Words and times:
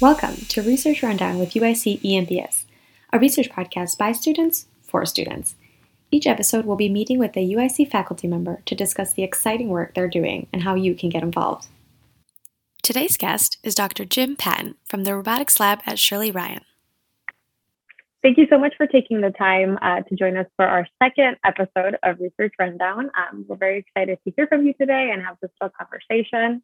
Welcome 0.00 0.36
to 0.50 0.62
Research 0.62 1.02
Rundown 1.02 1.40
with 1.40 1.54
UIC 1.54 2.00
EMBS, 2.02 2.66
a 3.12 3.18
research 3.18 3.50
podcast 3.50 3.98
by 3.98 4.12
students 4.12 4.66
for 4.80 5.04
students. 5.04 5.56
Each 6.12 6.24
episode 6.24 6.64
we'll 6.64 6.76
be 6.76 6.88
meeting 6.88 7.18
with 7.18 7.36
a 7.36 7.44
UIC 7.44 7.90
faculty 7.90 8.28
member 8.28 8.62
to 8.66 8.76
discuss 8.76 9.12
the 9.12 9.24
exciting 9.24 9.70
work 9.70 9.94
they're 9.94 10.06
doing 10.06 10.46
and 10.52 10.62
how 10.62 10.76
you 10.76 10.94
can 10.94 11.08
get 11.08 11.24
involved. 11.24 11.66
Today's 12.80 13.16
guest 13.16 13.58
is 13.64 13.74
Dr. 13.74 14.04
Jim 14.04 14.36
Patton 14.36 14.76
from 14.84 15.02
the 15.02 15.16
Robotics 15.16 15.58
Lab 15.58 15.80
at 15.84 15.98
Shirley 15.98 16.30
Ryan. 16.30 16.62
Thank 18.22 18.38
you 18.38 18.46
so 18.48 18.56
much 18.56 18.74
for 18.76 18.86
taking 18.86 19.20
the 19.20 19.30
time 19.30 19.80
uh, 19.82 20.02
to 20.02 20.14
join 20.14 20.36
us 20.36 20.46
for 20.54 20.64
our 20.64 20.86
second 21.02 21.38
episode 21.44 21.96
of 22.04 22.20
Research 22.20 22.54
Rundown. 22.56 23.10
Um, 23.18 23.46
we're 23.48 23.56
very 23.56 23.80
excited 23.80 24.20
to 24.24 24.32
hear 24.36 24.46
from 24.46 24.64
you 24.64 24.74
today 24.74 25.10
and 25.12 25.20
have 25.22 25.38
this 25.42 25.50
full 25.58 25.70
conversation. 25.70 26.62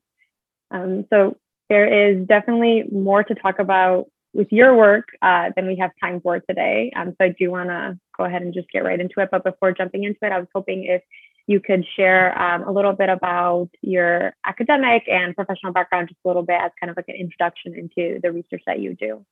Um, 0.70 1.04
so, 1.10 1.36
there 1.68 2.10
is 2.10 2.26
definitely 2.26 2.84
more 2.92 3.24
to 3.24 3.34
talk 3.34 3.58
about 3.58 4.06
with 4.32 4.48
your 4.50 4.76
work 4.76 5.08
uh, 5.22 5.50
than 5.54 5.66
we 5.66 5.76
have 5.76 5.92
time 6.02 6.20
for 6.20 6.40
today. 6.40 6.92
Um, 6.96 7.10
so 7.10 7.26
I 7.26 7.34
do 7.38 7.50
want 7.50 7.68
to 7.68 7.98
go 8.18 8.24
ahead 8.24 8.42
and 8.42 8.52
just 8.52 8.68
get 8.70 8.84
right 8.84 9.00
into 9.00 9.20
it. 9.20 9.28
But 9.30 9.44
before 9.44 9.72
jumping 9.72 10.04
into 10.04 10.18
it, 10.22 10.32
I 10.32 10.38
was 10.38 10.48
hoping 10.54 10.84
if 10.84 11.02
you 11.46 11.60
could 11.60 11.84
share 11.96 12.36
um, 12.40 12.62
a 12.64 12.72
little 12.72 12.92
bit 12.92 13.08
about 13.08 13.68
your 13.82 14.34
academic 14.44 15.04
and 15.08 15.36
professional 15.36 15.72
background, 15.72 16.08
just 16.08 16.20
a 16.24 16.28
little 16.28 16.42
bit 16.42 16.58
as 16.60 16.72
kind 16.80 16.90
of 16.90 16.96
like 16.96 17.08
an 17.08 17.16
introduction 17.16 17.74
into 17.74 18.18
the 18.22 18.32
research 18.32 18.62
that 18.66 18.80
you 18.80 18.94
do. 18.94 19.24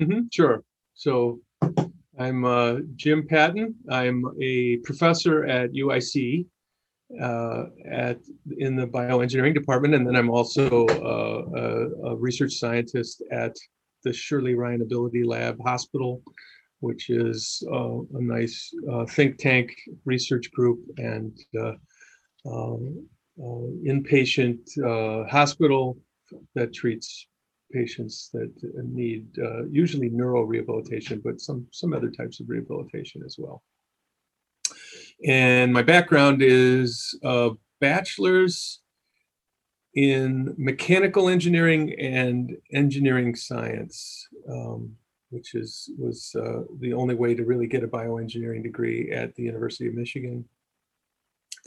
Mm-hmm, 0.00 0.20
sure. 0.32 0.64
So 0.94 1.40
I'm 2.18 2.44
uh, 2.44 2.76
Jim 2.96 3.26
Patton. 3.26 3.76
I'm 3.90 4.24
a 4.40 4.78
professor 4.78 5.44
at 5.44 5.72
UIC 5.72 6.46
uh, 7.22 7.64
at 7.90 8.18
in 8.58 8.76
the 8.76 8.86
bioengineering 8.86 9.54
department, 9.54 9.94
and 9.94 10.06
then 10.06 10.14
I'm 10.14 10.30
also 10.30 10.86
uh, 10.86 11.42
a, 11.56 12.10
a, 12.10 12.16
research 12.16 12.52
scientist 12.54 13.22
at 13.32 13.56
the 14.04 14.12
Shirley 14.12 14.54
Ryan 14.54 14.86
AbilityLab 14.86 15.56
Hospital, 15.64 16.22
which 16.80 17.08
is 17.08 17.62
uh, 17.72 18.00
a 18.00 18.20
nice 18.20 18.70
uh, 18.92 19.06
think 19.06 19.38
tank 19.38 19.74
research 20.04 20.50
group 20.52 20.80
and 20.98 21.32
um, 22.46 23.08
inpatient 23.86 24.60
hospital 25.30 25.96
that 26.54 26.74
treats 26.74 27.26
patients 27.72 28.28
that 28.34 28.52
need 28.84 29.26
usually 29.70 30.10
neuro 30.10 30.42
rehabilitation, 30.42 31.22
but 31.24 31.40
some 31.40 31.66
some 31.72 31.94
other 31.94 32.10
types 32.10 32.38
of 32.40 32.50
rehabilitation 32.50 33.22
as 33.24 33.36
well. 33.38 33.62
And 35.26 35.72
my 35.72 35.82
background 35.82 36.42
is 36.42 37.18
a 37.22 37.50
bachelor's 37.80 38.80
in 39.94 40.54
mechanical 40.56 41.28
engineering 41.28 41.94
and 41.98 42.56
engineering 42.72 43.34
science, 43.34 44.28
um, 44.48 44.94
which 45.30 45.54
is 45.54 45.90
was 45.98 46.34
uh, 46.38 46.62
the 46.80 46.92
only 46.92 47.14
way 47.14 47.34
to 47.34 47.44
really 47.44 47.66
get 47.66 47.82
a 47.82 47.88
bioengineering 47.88 48.62
degree 48.62 49.10
at 49.10 49.34
the 49.34 49.42
University 49.42 49.88
of 49.88 49.94
Michigan. 49.94 50.44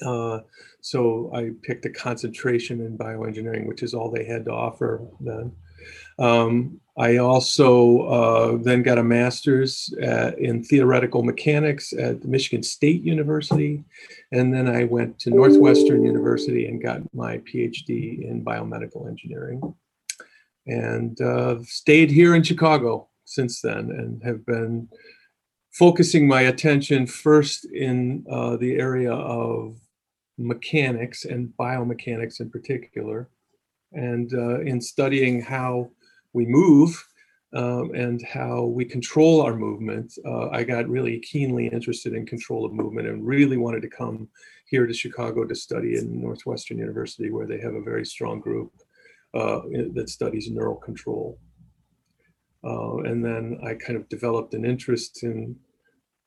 Uh, 0.05 0.39
so 0.81 1.29
I 1.33 1.51
picked 1.61 1.85
a 1.85 1.89
concentration 1.89 2.79
in 2.81 2.97
bioengineering, 2.97 3.67
which 3.67 3.83
is 3.83 3.93
all 3.93 4.09
they 4.09 4.25
had 4.25 4.45
to 4.45 4.51
offer 4.51 5.05
then. 5.19 5.51
Um, 6.17 6.79
I 7.01 7.17
also 7.17 8.01
uh, 8.01 8.57
then 8.61 8.83
got 8.83 8.99
a 8.99 9.03
master's 9.03 9.91
at, 9.99 10.37
in 10.37 10.63
theoretical 10.63 11.23
mechanics 11.23 11.93
at 11.93 12.23
Michigan 12.23 12.61
State 12.61 13.01
University. 13.01 13.83
And 14.31 14.53
then 14.53 14.67
I 14.67 14.83
went 14.83 15.17
to 15.21 15.31
Northwestern 15.31 16.05
University 16.05 16.67
and 16.67 16.79
got 16.79 17.01
my 17.11 17.39
PhD 17.39 18.21
in 18.29 18.45
biomedical 18.45 19.07
engineering. 19.07 19.59
And 20.67 21.19
uh, 21.19 21.63
stayed 21.63 22.11
here 22.11 22.35
in 22.35 22.43
Chicago 22.43 23.09
since 23.25 23.61
then 23.61 23.89
and 23.99 24.21
have 24.23 24.45
been 24.45 24.87
focusing 25.71 26.27
my 26.27 26.41
attention 26.41 27.07
first 27.07 27.65
in 27.65 28.23
uh, 28.29 28.57
the 28.57 28.75
area 28.75 29.13
of 29.13 29.79
mechanics 30.37 31.25
and 31.25 31.51
biomechanics 31.59 32.41
in 32.41 32.51
particular, 32.51 33.27
and 33.91 34.33
uh, 34.35 34.59
in 34.61 34.79
studying 34.79 35.41
how 35.41 35.89
we 36.33 36.45
move 36.45 37.03
um, 37.53 37.91
and 37.93 38.23
how 38.23 38.63
we 38.63 38.85
control 38.85 39.41
our 39.41 39.55
movement. 39.55 40.13
Uh, 40.25 40.49
I 40.49 40.63
got 40.63 40.87
really 40.87 41.19
keenly 41.19 41.67
interested 41.67 42.13
in 42.13 42.25
control 42.25 42.65
of 42.65 42.73
movement 42.73 43.07
and 43.07 43.25
really 43.25 43.57
wanted 43.57 43.81
to 43.81 43.89
come 43.89 44.29
here 44.67 44.87
to 44.87 44.93
Chicago 44.93 45.45
to 45.45 45.55
study 45.55 45.97
in 45.97 46.21
Northwestern 46.21 46.77
University, 46.77 47.29
where 47.29 47.45
they 47.45 47.59
have 47.59 47.73
a 47.73 47.81
very 47.81 48.05
strong 48.05 48.39
group 48.39 48.71
uh, 49.33 49.61
that 49.93 50.09
studies 50.09 50.49
neural 50.49 50.77
control. 50.77 51.37
Uh, 52.63 52.97
and 52.99 53.23
then 53.25 53.59
I 53.65 53.73
kind 53.73 53.97
of 53.97 54.07
developed 54.07 54.53
an 54.53 54.65
interest 54.65 55.23
in 55.23 55.55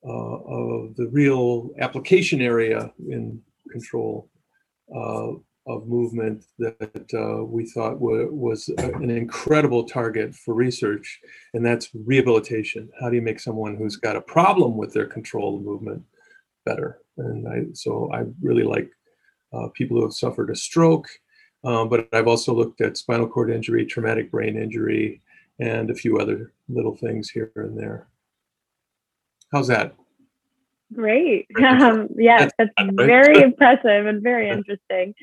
uh, 0.07 0.11
of 0.11 0.97
the 0.97 1.09
real 1.09 1.71
application 1.81 2.43
area 2.43 2.93
in 3.09 3.41
control 3.71 4.29
uh, 4.95 5.29
of 5.67 5.89
movement 5.89 6.45
that 6.59 7.09
uh, 7.15 7.45
we 7.45 7.65
thought 7.67 7.99
was 8.01 8.69
an 8.79 9.11
incredible 9.11 9.85
target 9.85 10.35
for 10.35 10.55
research, 10.55 11.21
and 11.55 11.65
that's 11.65 11.91
rehabilitation. 11.95 12.91
How 13.01 13.09
do 13.09 13.17
you 13.17 13.23
make 13.23 13.41
someone 13.41 13.77
who's 13.77 13.97
got 13.97 14.17
a 14.17 14.21
problem 14.21 14.77
with 14.77 14.93
their 14.93 15.07
control 15.07 15.57
of 15.57 15.63
movement 15.63 16.03
better? 16.67 17.01
And 17.17 17.49
I, 17.49 17.73
so 17.73 18.11
I 18.13 18.25
really 18.43 18.65
like 18.65 18.91
uh, 19.53 19.69
people 19.75 19.97
who 19.97 20.03
have 20.03 20.13
suffered 20.13 20.51
a 20.51 20.57
stroke, 20.57 21.09
um, 21.65 21.89
but 21.89 22.09
I've 22.13 22.29
also 22.29 22.53
looked 22.53 22.81
at 22.83 22.99
spinal 22.99 23.29
cord 23.29 23.51
injury, 23.51 23.87
traumatic 23.87 24.31
brain 24.31 24.57
injury, 24.57 25.23
and 25.61 25.91
a 25.91 25.95
few 25.95 26.19
other 26.19 26.53
little 26.69 26.97
things 26.97 27.31
here 27.31 27.53
and 27.57 27.79
there. 27.79 28.09
How's 29.51 29.69
that? 29.69 29.95
Great. 30.93 31.47
Um, 31.65 32.09
yes, 32.17 32.51
that's 32.59 32.71
very 32.93 33.43
impressive 33.43 34.07
and 34.07 34.23
very 34.23 34.49
interesting. 34.51 35.15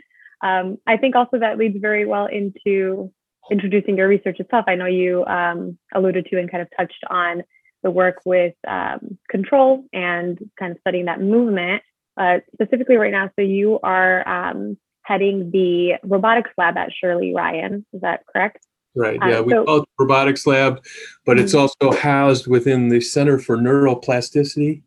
Um, 0.44 0.78
I 0.88 0.98
think 0.98 1.16
also 1.16 1.40
that 1.40 1.58
leads 1.58 1.78
very 1.80 2.06
well 2.06 2.26
into 2.26 3.12
introducing 3.52 3.98
your 3.98 4.08
research 4.08 4.40
itself. 4.40 4.66
I 4.68 4.76
know 4.76 4.86
you 4.86 5.26
um, 5.26 5.78
alluded 5.94 6.28
to 6.28 6.40
and 6.40 6.50
kind 6.50 6.62
of 6.62 6.70
touched 6.78 7.04
on 7.10 7.44
the 7.84 7.92
work 7.92 8.18
with 8.26 8.54
um, 8.68 9.18
control 9.30 9.86
and 9.94 10.40
kind 10.60 10.72
of 10.72 10.78
studying 10.82 11.06
that 11.06 11.22
movement. 11.22 11.82
Uh, 12.18 12.40
specifically, 12.54 12.98
right 12.98 13.12
now, 13.12 13.30
so 13.36 13.42
you 13.42 13.80
are 13.84 14.28
um, 14.28 14.78
heading 15.04 15.50
the 15.52 15.94
robotics 16.04 16.52
lab 16.58 16.78
at 16.78 16.92
Shirley 16.94 17.34
Ryan. 17.34 17.86
Is 17.94 18.02
that 18.02 18.22
correct? 18.32 18.66
Right. 18.94 19.18
Yeah, 19.26 19.40
uh, 19.40 19.44
we 19.44 19.54
so, 19.54 19.64
call 19.64 19.78
it 19.78 19.82
the 19.98 20.04
robotics 20.04 20.46
lab, 20.46 20.84
but 21.26 21.38
mm-hmm. 21.38 21.46
it's 21.46 21.54
also 21.54 21.92
housed 21.92 22.48
within 22.48 22.90
the 22.90 23.00
Center 23.00 23.40
for 23.40 23.58
Neuroplasticity 23.58 24.84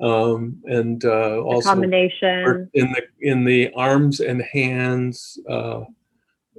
um, 0.00 0.60
and 0.64 1.04
uh, 1.04 1.40
also 1.40 1.70
combination 1.70 2.70
in 2.74 2.92
the 2.92 3.02
in 3.20 3.44
the 3.44 3.72
arms 3.74 4.20
and 4.20 4.42
hands 4.42 5.38
uh, 5.48 5.82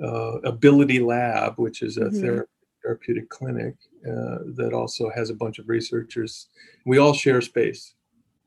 uh, 0.03 0.39
ability 0.43 0.99
lab, 0.99 1.55
which 1.57 1.81
is 1.81 1.97
a 1.97 2.05
mm-hmm. 2.05 2.39
therapeutic 2.83 3.29
clinic 3.29 3.75
uh, 4.05 4.39
that 4.55 4.71
also 4.73 5.09
has 5.09 5.29
a 5.29 5.33
bunch 5.33 5.59
of 5.59 5.69
researchers. 5.69 6.47
We 6.85 6.97
all 6.97 7.13
share 7.13 7.41
space. 7.41 7.93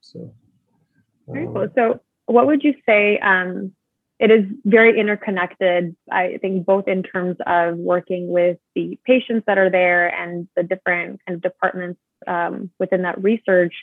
So, 0.00 0.34
very 1.26 1.46
cool. 1.46 1.58
Um, 1.58 1.72
so, 1.74 2.00
what 2.26 2.46
would 2.46 2.62
you 2.62 2.74
say? 2.86 3.18
Um, 3.18 3.72
it 4.18 4.30
is 4.30 4.44
very 4.64 5.00
interconnected. 5.00 5.96
I 6.10 6.38
think 6.40 6.64
both 6.64 6.86
in 6.86 7.02
terms 7.02 7.36
of 7.46 7.76
working 7.76 8.28
with 8.28 8.58
the 8.74 8.98
patients 9.04 9.44
that 9.46 9.58
are 9.58 9.70
there 9.70 10.08
and 10.08 10.46
the 10.54 10.62
different 10.62 11.20
kind 11.26 11.36
of 11.36 11.42
departments 11.42 12.00
um, 12.28 12.70
within 12.78 13.02
that 13.02 13.20
research 13.20 13.74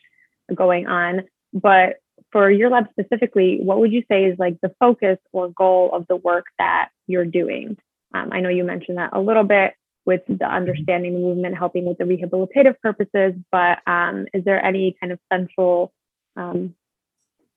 going 0.55 0.87
on. 0.87 1.23
But 1.53 1.97
for 2.31 2.49
your 2.51 2.69
lab 2.69 2.85
specifically, 2.91 3.59
what 3.61 3.79
would 3.79 3.91
you 3.91 4.03
say 4.09 4.25
is 4.25 4.37
like 4.37 4.59
the 4.61 4.73
focus 4.79 5.17
or 5.31 5.49
goal 5.49 5.91
of 5.93 6.05
the 6.07 6.15
work 6.15 6.45
that 6.59 6.89
you're 7.07 7.25
doing? 7.25 7.77
Um, 8.13 8.29
I 8.31 8.39
know 8.39 8.49
you 8.49 8.63
mentioned 8.63 8.97
that 8.97 9.11
a 9.13 9.19
little 9.19 9.43
bit 9.43 9.73
with 10.05 10.21
the 10.27 10.45
understanding 10.45 11.13
the 11.13 11.19
movement, 11.19 11.57
helping 11.57 11.85
with 11.85 11.97
the 11.97 12.03
rehabilitative 12.03 12.75
purposes, 12.81 13.33
but 13.51 13.79
um, 13.85 14.25
is 14.33 14.43
there 14.43 14.63
any 14.63 14.95
kind 14.99 15.11
of 15.13 15.19
central, 15.31 15.93
um, 16.35 16.73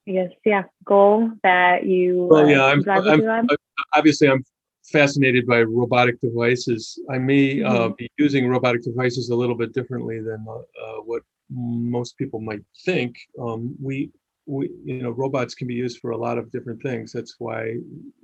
I 0.07 0.13
guess, 0.13 0.31
yeah, 0.45 0.65
goal 0.85 1.31
that 1.43 1.87
you? 1.87 2.29
Well, 2.31 2.49
yeah, 2.49 2.65
uh, 2.65 2.75
I'm, 2.87 3.29
I'm, 3.29 3.49
obviously 3.95 4.29
I'm 4.29 4.45
fascinated 4.85 5.47
by 5.47 5.63
robotic 5.63 6.21
devices. 6.21 6.99
I 7.11 7.19
may 7.19 7.63
uh, 7.63 7.73
mm-hmm. 7.73 7.93
be 7.97 8.11
using 8.19 8.49
robotic 8.49 8.83
devices 8.83 9.31
a 9.31 9.37
little 9.37 9.57
bit 9.57 9.73
differently 9.73 10.21
than 10.21 10.45
uh, 10.49 10.97
what 11.05 11.23
most 11.55 12.17
people 12.17 12.41
might 12.41 12.63
think. 12.85 13.17
Um, 13.41 13.75
we, 13.81 14.11
we, 14.47 14.71
you 14.85 15.03
know, 15.03 15.11
robots 15.11 15.55
can 15.55 15.69
be 15.69 15.75
used 15.75 15.99
for 16.01 16.11
a 16.11 16.17
lot 16.17 16.39
of 16.39 16.51
different 16.51 16.83
things. 16.83 17.13
That's 17.13 17.37
why 17.39 17.77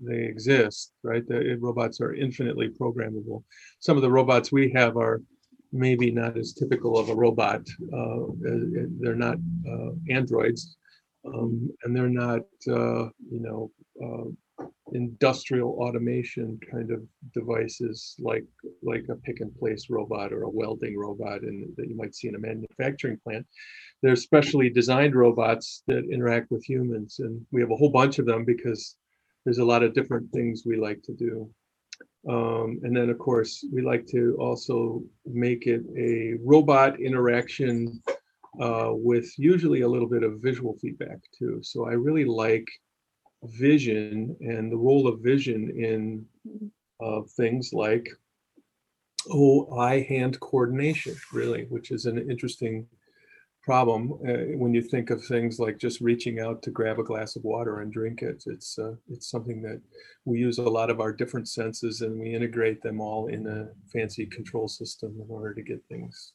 they 0.03 0.25
exist, 0.25 0.93
right? 1.03 1.27
The 1.27 1.57
robots 1.61 2.01
are 2.01 2.15
infinitely 2.15 2.69
programmable. 2.69 3.45
Some 3.81 3.97
of 3.97 4.03
the 4.03 4.11
robots 4.11 4.51
we 4.51 4.73
have 4.73 4.97
are 4.97 5.21
maybe 5.73 6.11
not 6.11 6.37
as 6.37 6.53
typical 6.53 6.99
of 6.99 7.09
a 7.09 7.15
robot. 7.15 7.63
Uh, 7.93 8.19
they're 9.01 9.15
not 9.15 9.37
uh, 9.71 9.91
androids, 10.11 10.77
um, 11.27 11.71
and 11.83 11.95
they're 11.95 12.09
not, 12.09 12.43
uh, 12.69 13.09
you 13.31 13.41
know, 13.41 13.71
uh, 14.03 14.31
industrial 14.93 15.71
automation 15.81 16.59
kind 16.71 16.91
of 16.91 17.03
devices 17.35 18.17
like 18.19 18.45
like 18.83 19.05
a 19.11 19.17
pick 19.17 19.41
and 19.41 19.55
place 19.59 19.91
robot 19.91 20.33
or 20.33 20.43
a 20.43 20.51
welding 20.51 20.99
robot 20.99 21.43
and 21.43 21.69
that 21.77 21.89
you 21.89 21.97
might 21.97 22.15
see 22.15 22.29
in 22.29 22.35
a 22.35 22.39
manufacturing 22.39 23.19
plant. 23.25 23.47
There's 24.03 24.23
specially 24.23 24.71
designed 24.71 25.15
robots 25.15 25.83
that 25.89 26.09
interact 26.13 26.51
with 26.51 26.65
humans, 26.65 27.17
and 27.19 27.45
we 27.51 27.61
have 27.61 27.71
a 27.71 27.77
whole 27.77 27.91
bunch 27.91 28.19
of 28.19 28.27
them 28.27 28.45
because 28.45 28.97
there's 29.45 29.59
a 29.59 29.65
lot 29.65 29.83
of 29.83 29.95
different 29.95 30.31
things 30.31 30.63
we 30.65 30.77
like 30.77 31.03
to 31.03 31.15
do. 31.15 31.51
Um, 32.29 32.81
and 32.83 32.97
then, 32.97 33.11
of 33.11 33.19
course, 33.19 33.65
we 33.73 33.83
like 33.83 34.07
to 34.09 34.37
also 34.39 35.03
make 35.25 35.67
it 35.67 35.83
a 35.97 36.35
robot 36.45 37.01
interaction 37.01 38.03
uh, 38.61 38.91
with 38.93 39.33
usually 39.39 39.83
a 39.83 39.89
little 39.89 40.09
bit 40.09 40.23
of 40.23 40.41
visual 40.41 40.77
feedback 40.81 41.19
too. 41.37 41.61
So 41.63 41.87
I 41.87 41.93
really 41.93 42.25
like 42.25 42.67
vision 43.45 44.37
and 44.41 44.71
the 44.71 44.77
role 44.77 45.07
of 45.07 45.21
vision 45.21 45.71
in 45.71 46.27
uh, 47.01 47.23
things 47.37 47.73
like 47.73 48.09
eye 49.79 50.07
hand 50.09 50.39
coordination 50.41 51.15
really 51.33 51.67
which 51.69 51.91
is 51.91 52.07
an 52.07 52.19
interesting 52.31 52.87
problem 53.69 54.13
uh, 54.27 54.57
when 54.57 54.73
you 54.73 54.81
think 54.81 55.11
of 55.11 55.23
things 55.23 55.59
like 55.59 55.77
just 55.77 56.01
reaching 56.01 56.41
out 56.41 56.63
to 56.63 56.71
grab 56.71 56.99
a 56.99 57.03
glass 57.03 57.37
of 57.37 57.45
water 57.45 57.81
and 57.81 57.93
drink 57.93 58.23
it. 58.23 58.43
It's 58.47 58.79
uh, 58.79 58.95
it's 59.11 59.31
something 59.31 59.61
that 59.61 59.83
we 60.25 60.39
use 60.39 60.57
a 60.57 60.63
lot 60.63 60.89
of 60.89 61.01
our 61.01 61.13
different 61.13 61.49
senses 61.49 62.01
and 62.01 62.19
we 62.19 62.35
integrate 62.35 62.81
them 62.81 62.99
all 62.99 63.27
in 63.27 63.47
a 63.47 63.69
fancy 63.93 64.25
control 64.25 64.69
system 64.69 65.11
in 65.23 65.27
order 65.29 65.53
to 65.53 65.63
get 65.63 65.85
things 65.91 66.33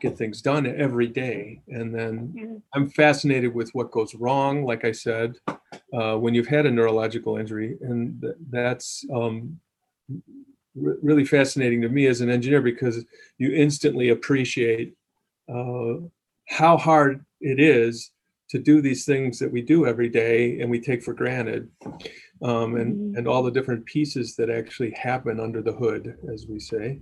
get 0.00 0.16
things 0.16 0.42
done 0.42 0.66
every 0.66 1.06
day. 1.06 1.60
And 1.68 1.94
then 1.94 2.28
mm-hmm. 2.28 2.56
I'm 2.74 2.88
fascinated 2.90 3.54
with 3.54 3.70
what 3.70 3.90
goes 3.90 4.14
wrong, 4.14 4.64
like 4.64 4.84
I 4.84 4.92
said, 4.92 5.36
uh, 5.92 6.16
when 6.16 6.34
you've 6.34 6.46
had 6.46 6.66
a 6.66 6.70
neurological 6.70 7.36
injury. 7.36 7.76
And 7.80 8.20
th- 8.20 8.34
that's 8.50 9.04
um, 9.14 9.58
really 10.74 11.24
fascinating 11.24 11.80
to 11.82 11.88
me 11.88 12.06
as 12.06 12.20
an 12.20 12.30
engineer 12.30 12.62
because 12.62 13.04
you 13.38 13.52
instantly 13.52 14.10
appreciate 14.10 14.94
uh, 15.48 15.94
how 16.48 16.76
hard 16.76 17.24
it 17.40 17.60
is 17.60 18.10
to 18.48 18.58
do 18.58 18.80
these 18.80 19.04
things 19.04 19.38
that 19.38 19.50
we 19.50 19.60
do 19.60 19.86
every 19.86 20.08
day 20.08 20.60
and 20.60 20.70
we 20.70 20.80
take 20.80 21.02
for 21.02 21.14
granted. 21.14 21.68
Um, 22.42 22.76
and, 22.76 22.94
mm-hmm. 22.94 23.16
and 23.16 23.26
all 23.26 23.42
the 23.42 23.50
different 23.50 23.86
pieces 23.86 24.36
that 24.36 24.50
actually 24.50 24.90
happen 24.90 25.40
under 25.40 25.62
the 25.62 25.72
hood, 25.72 26.16
as 26.32 26.46
we 26.46 26.60
say. 26.60 27.00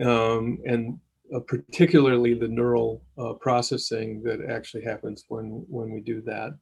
Um, 0.00 0.58
and 0.66 0.98
uh, 1.34 1.40
particularly 1.40 2.34
the 2.34 2.48
neural 2.48 3.02
uh, 3.18 3.32
processing 3.34 4.22
that 4.22 4.40
actually 4.48 4.84
happens 4.84 5.24
when 5.28 5.64
when 5.68 5.90
we 5.92 6.00
do 6.00 6.20
that. 6.22 6.52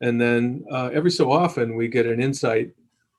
And 0.00 0.20
then 0.20 0.64
uh, 0.70 0.90
every 0.92 1.10
so 1.10 1.30
often 1.30 1.76
we 1.76 1.88
get 1.88 2.06
an 2.06 2.20
insight 2.20 2.70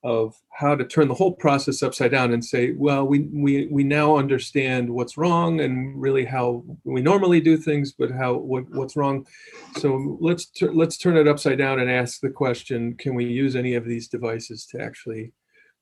of 0.04 0.36
how 0.52 0.76
to 0.76 0.86
turn 0.86 1.08
the 1.08 1.14
whole 1.14 1.34
process 1.34 1.82
upside 1.82 2.12
down 2.12 2.32
and 2.32 2.46
say 2.46 2.72
well 2.78 3.06
we 3.06 3.30
we 3.34 3.68
we 3.68 3.84
now 3.84 4.16
understand 4.16 4.90
what's 4.90 5.18
wrong 5.18 5.60
and 5.62 6.00
really 6.00 6.24
how 6.24 6.64
we 6.84 7.02
normally 7.02 7.42
do 7.42 7.58
things 7.58 7.92
but 7.92 8.12
how 8.12 8.36
what, 8.36 8.64
what's 8.70 8.96
wrong. 8.96 9.26
So 9.78 10.18
let's 10.22 10.52
let's 10.62 10.98
turn 10.98 11.18
it 11.18 11.28
upside 11.28 11.58
down 11.58 11.80
and 11.80 11.90
ask 11.90 12.22
the 12.22 12.30
question 12.30 12.96
can 12.96 13.16
we 13.16 13.26
use 13.26 13.56
any 13.56 13.74
of 13.76 13.86
these 13.86 14.08
devices 14.08 14.66
to 14.68 14.82
actually 14.82 15.34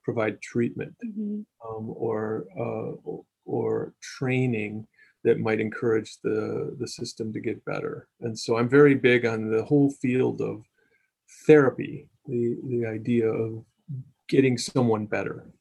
provide 0.04 0.42
treatment 0.42 0.96
mm-hmm. 1.06 1.42
um, 1.68 1.90
or 1.90 2.46
uh, 2.60 3.12
or 3.46 3.94
training 4.02 4.88
that 5.26 5.40
might 5.40 5.60
encourage 5.60 6.18
the, 6.24 6.76
the 6.80 6.88
system 6.88 7.34
to 7.34 7.40
get 7.40 7.66
better. 7.66 8.08
And 8.22 8.38
so 8.38 8.58
I'm 8.58 8.70
very 8.70 8.94
big 8.94 9.26
on 9.26 9.50
the 9.50 9.64
whole 9.64 9.92
field 10.02 10.40
of 10.40 10.64
therapy, 11.48 12.08
the, 12.28 12.58
the 12.64 12.86
idea 12.86 13.28
of 13.28 13.66
getting 14.30 14.58
someone 14.58 15.08
better 15.08 15.52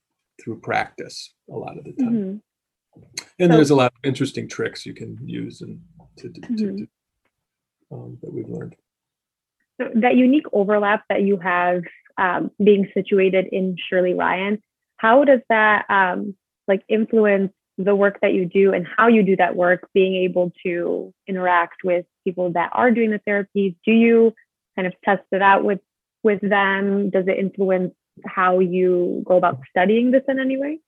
through 0.43 0.61
practice 0.61 1.34
a 1.50 1.56
lot 1.56 1.78
of 1.78 1.84
the 1.84 1.93
time. 1.94 2.12
Mm-hmm. 2.12 3.02
And 3.40 3.50
so, 3.50 3.56
there's 3.56 3.70
a 3.70 3.75
lot 3.75 3.93
of 3.93 3.99
interesting 4.05 4.49
tricks 4.49 4.87
you 4.87 4.94
can 4.94 5.19
use 5.25 5.62
and 5.62 5.81
to, 6.19 6.28
to, 6.28 6.40
mm-hmm. 6.43 6.76
to 6.76 6.87
um, 7.90 8.19
that 8.22 8.32
we've 8.32 8.49
learned. 8.49 8.76
So 9.81 9.88
that 9.96 10.17
unique 10.17 10.46
overlap 10.52 11.05
that 11.08 11.22
you 11.22 11.38
have 11.38 11.82
um, 12.19 12.50
being 12.62 12.88
situated 12.94 13.46
in 13.50 13.76
Shirley 13.88 14.14
Ryan, 14.14 14.62
how 14.99 15.25
does 15.25 15.40
that 15.49 15.87
um, 15.88 16.37
like 16.69 16.82
influence 16.88 17.52
the 17.78 17.94
work 17.94 18.18
that 18.22 18.34
you 18.34 18.46
do 18.46 18.72
and 18.72 18.86
how 18.96 19.08
you 19.08 19.22
do 19.22 19.36
that 19.36 19.56
work, 19.56 19.88
being 19.94 20.14
able 20.14 20.52
to 20.64 21.12
interact 21.26 21.82
with 21.84 22.06
people 22.24 22.52
that 22.52 22.70
are 22.72 22.90
doing 22.90 23.10
the 23.10 23.20
therapies. 23.28 23.74
Do 23.84 23.92
you 23.92 24.32
kind 24.76 24.86
of 24.86 24.94
test 25.04 25.24
it 25.32 25.42
out 25.42 25.64
with 25.64 25.80
with 26.22 26.40
them? 26.40 27.10
Does 27.10 27.26
it 27.26 27.38
influence 27.38 27.94
how 28.24 28.60
you 28.60 29.22
go 29.26 29.36
about 29.36 29.58
studying 29.68 30.10
this 30.10 30.22
in 30.28 30.38
any 30.38 30.56
way? 30.56 30.78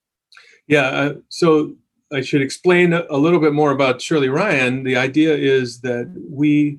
Yeah. 0.68 0.86
Uh, 0.86 1.14
so 1.28 1.74
I 2.12 2.20
should 2.20 2.42
explain 2.42 2.92
a 2.92 3.16
little 3.16 3.40
bit 3.40 3.52
more 3.52 3.72
about 3.72 4.00
Shirley 4.00 4.28
Ryan. 4.28 4.84
The 4.84 4.96
idea 4.96 5.34
is 5.34 5.80
that 5.80 6.12
we 6.30 6.78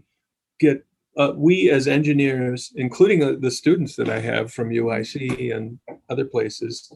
get 0.59 0.86
uh, 1.18 1.33
we 1.36 1.69
as 1.71 1.88
engineers, 1.88 2.71
including 2.75 3.24
uh, 3.24 3.33
the 3.39 3.50
students 3.50 3.95
that 3.95 4.07
I 4.07 4.19
have 4.19 4.54
from 4.54 4.69
UIC 4.69 5.56
and 5.56 5.80
other 6.09 6.25
places, 6.25 6.92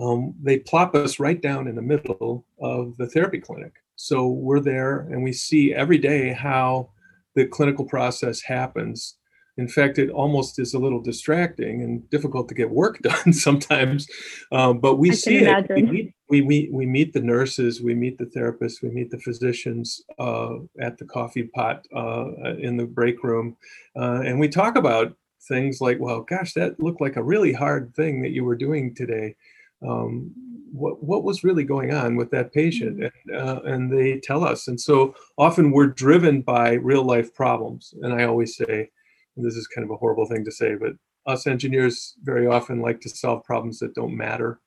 um, 0.00 0.34
they 0.42 0.58
plop 0.58 0.94
us 0.94 1.18
right 1.18 1.40
down 1.40 1.68
in 1.68 1.74
the 1.74 1.82
middle 1.82 2.46
of 2.60 2.96
the 2.96 3.06
therapy 3.06 3.38
clinic. 3.38 3.72
So 3.96 4.28
we're 4.28 4.60
there 4.60 5.00
and 5.00 5.22
we 5.22 5.32
see 5.32 5.74
every 5.74 5.98
day 5.98 6.32
how 6.32 6.90
the 7.34 7.46
clinical 7.46 7.84
process 7.84 8.40
happens. 8.40 9.16
In 9.58 9.68
fact, 9.68 9.98
it 9.98 10.08
almost 10.08 10.58
is 10.58 10.72
a 10.72 10.78
little 10.78 11.02
distracting 11.02 11.82
and 11.82 12.08
difficult 12.08 12.48
to 12.48 12.54
get 12.54 12.70
work 12.70 12.98
done 13.02 13.32
sometimes. 13.32 14.08
Um, 14.52 14.78
but 14.78 14.96
we 14.96 15.10
I 15.10 15.14
see 15.14 15.38
it. 15.38 15.66
We 15.68 15.82
meet, 15.82 16.14
we, 16.30 16.40
meet, 16.40 16.72
we 16.72 16.86
meet 16.86 17.12
the 17.12 17.20
nurses, 17.20 17.82
we 17.82 17.94
meet 17.94 18.16
the 18.16 18.24
therapists, 18.24 18.82
we 18.82 18.88
meet 18.88 19.10
the 19.10 19.18
physicians 19.18 20.00
uh, 20.18 20.54
at 20.80 20.96
the 20.96 21.04
coffee 21.04 21.50
pot 21.54 21.84
uh, 21.94 22.54
in 22.58 22.78
the 22.78 22.86
break 22.86 23.22
room. 23.22 23.56
Uh, 23.94 24.22
and 24.24 24.40
we 24.40 24.48
talk 24.48 24.76
about 24.76 25.14
things 25.46 25.82
like, 25.82 25.98
well, 26.00 26.22
gosh, 26.22 26.54
that 26.54 26.80
looked 26.80 27.02
like 27.02 27.16
a 27.16 27.22
really 27.22 27.52
hard 27.52 27.94
thing 27.94 28.22
that 28.22 28.30
you 28.30 28.44
were 28.44 28.56
doing 28.56 28.94
today 28.94 29.34
um, 29.86 30.32
what 30.72 31.02
what 31.02 31.24
was 31.24 31.44
really 31.44 31.64
going 31.64 31.92
on 31.92 32.16
with 32.16 32.30
that 32.30 32.52
patient, 32.52 32.98
mm-hmm. 32.98 33.30
and, 33.30 33.48
uh, 33.48 33.60
and 33.64 33.92
they 33.92 34.20
tell 34.20 34.44
us. 34.44 34.68
And 34.68 34.80
so 34.80 35.14
often 35.36 35.72
we're 35.72 35.86
driven 35.86 36.42
by 36.42 36.74
real 36.74 37.04
life 37.04 37.34
problems. 37.34 37.94
And 38.02 38.12
I 38.12 38.24
always 38.24 38.56
say, 38.56 38.90
and 39.36 39.44
this 39.44 39.56
is 39.56 39.66
kind 39.66 39.84
of 39.84 39.90
a 39.90 39.96
horrible 39.96 40.26
thing 40.26 40.44
to 40.44 40.52
say, 40.52 40.74
but 40.74 40.92
us 41.26 41.46
engineers 41.46 42.14
very 42.22 42.46
often 42.46 42.80
like 42.80 43.00
to 43.00 43.08
solve 43.08 43.44
problems 43.44 43.78
that 43.78 43.94
don't 43.94 44.16
matter 44.16 44.60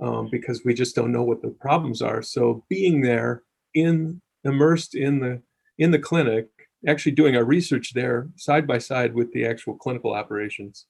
um, 0.00 0.28
because 0.30 0.62
we 0.64 0.74
just 0.74 0.94
don't 0.94 1.12
know 1.12 1.22
what 1.22 1.42
the 1.42 1.48
problems 1.48 2.02
are. 2.02 2.22
So 2.22 2.64
being 2.68 3.00
there 3.02 3.42
in 3.74 4.20
immersed 4.44 4.94
in 4.94 5.20
the 5.20 5.42
in 5.78 5.90
the 5.90 5.98
clinic, 5.98 6.48
actually 6.86 7.12
doing 7.12 7.36
our 7.36 7.44
research 7.44 7.94
there 7.94 8.28
side 8.36 8.66
by 8.66 8.78
side 8.78 9.14
with 9.14 9.32
the 9.32 9.46
actual 9.46 9.76
clinical 9.76 10.14
operations 10.14 10.86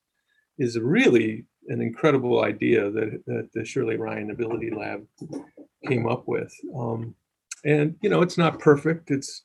is 0.58 0.78
really 0.78 1.44
an 1.68 1.80
incredible 1.80 2.44
idea 2.44 2.90
that, 2.90 3.22
that 3.26 3.48
the 3.54 3.64
Shirley 3.64 3.96
Ryan 3.96 4.34
AbilityLab 4.34 5.06
came 5.86 6.06
up 6.06 6.26
with. 6.26 6.52
Um, 6.76 7.14
and 7.64 7.96
you 8.02 8.10
know, 8.10 8.22
it's 8.22 8.38
not 8.38 8.58
perfect. 8.58 9.10
It's 9.10 9.44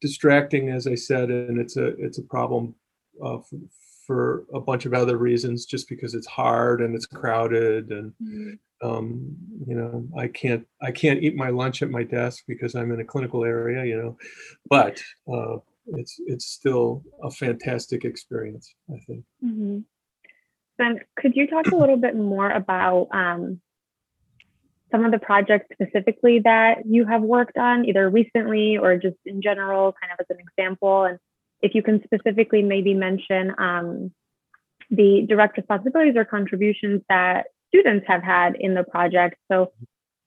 distracting, 0.00 0.68
as 0.68 0.86
I 0.86 0.94
said, 0.94 1.30
and 1.30 1.58
it's 1.58 1.76
a 1.76 1.86
it's 1.96 2.18
a 2.18 2.22
problem 2.22 2.74
uh, 3.24 3.38
for, 3.38 3.58
for, 4.06 4.44
a 4.52 4.60
bunch 4.60 4.84
of 4.84 4.92
other 4.92 5.16
reasons. 5.16 5.64
Just 5.64 5.88
because 5.88 6.14
it's 6.14 6.26
hard 6.26 6.82
and 6.82 6.94
it's 6.94 7.06
crowded, 7.06 7.90
and 7.90 8.12
mm-hmm. 8.22 8.86
um, 8.86 9.34
you 9.66 9.74
know, 9.74 10.06
I 10.18 10.28
can't 10.28 10.66
I 10.82 10.92
can't 10.92 11.22
eat 11.22 11.36
my 11.36 11.48
lunch 11.48 11.82
at 11.82 11.90
my 11.90 12.02
desk 12.02 12.44
because 12.46 12.74
I'm 12.74 12.92
in 12.92 13.00
a 13.00 13.04
clinical 13.04 13.44
area. 13.44 13.84
You 13.84 14.02
know, 14.02 14.18
but 14.68 15.02
uh, 15.32 15.56
it's 15.86 16.20
it's 16.26 16.46
still 16.46 17.02
a 17.22 17.30
fantastic 17.30 18.04
experience. 18.04 18.74
I 18.90 18.98
think. 19.06 19.24
Mm-hmm. 19.42 19.78
Then 20.78 21.00
could 21.16 21.36
you 21.36 21.46
talk 21.46 21.66
a 21.68 21.76
little 21.76 21.96
bit 21.96 22.16
more 22.16 22.50
about 22.50 23.08
um, 23.12 23.60
some 24.90 25.04
of 25.04 25.12
the 25.12 25.18
projects 25.18 25.66
specifically 25.72 26.40
that 26.40 26.86
you 26.86 27.04
have 27.04 27.22
worked 27.22 27.56
on, 27.56 27.84
either 27.84 28.08
recently 28.08 28.76
or 28.76 28.96
just 28.96 29.16
in 29.24 29.42
general, 29.42 29.94
kind 30.00 30.12
of 30.12 30.18
as 30.20 30.26
an 30.30 30.40
example? 30.40 31.04
And 31.04 31.18
if 31.62 31.74
you 31.74 31.82
can 31.82 32.02
specifically 32.04 32.62
maybe 32.62 32.94
mention 32.94 33.54
um, 33.58 34.12
the 34.90 35.26
direct 35.28 35.56
responsibilities 35.56 36.14
or 36.16 36.24
contributions 36.24 37.02
that 37.08 37.46
students 37.68 38.06
have 38.08 38.22
had 38.22 38.56
in 38.56 38.74
the 38.74 38.84
project. 38.84 39.36
So, 39.50 39.72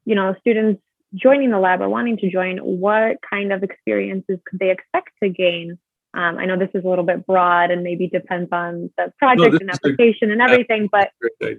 you 0.05 0.15
know, 0.15 0.35
students 0.39 0.81
joining 1.15 1.51
the 1.51 1.59
lab 1.59 1.81
or 1.81 1.89
wanting 1.89 2.17
to 2.17 2.29
join, 2.29 2.57
what 2.57 3.17
kind 3.29 3.53
of 3.53 3.63
experiences 3.63 4.39
could 4.45 4.59
they 4.59 4.71
expect 4.71 5.09
to 5.21 5.29
gain 5.29 5.77
um, 6.13 6.37
I 6.37 6.45
know 6.45 6.57
this 6.57 6.69
is 6.73 6.83
a 6.83 6.87
little 6.87 7.03
bit 7.03 7.25
broad 7.25 7.69
and 7.69 7.83
maybe 7.83 8.07
depends 8.07 8.49
on 8.51 8.89
the 8.97 9.13
project 9.19 9.53
no, 9.53 9.57
and 9.59 9.69
application 9.69 10.29
a, 10.29 10.33
and 10.33 10.41
everything, 10.41 10.89
but 10.91 11.11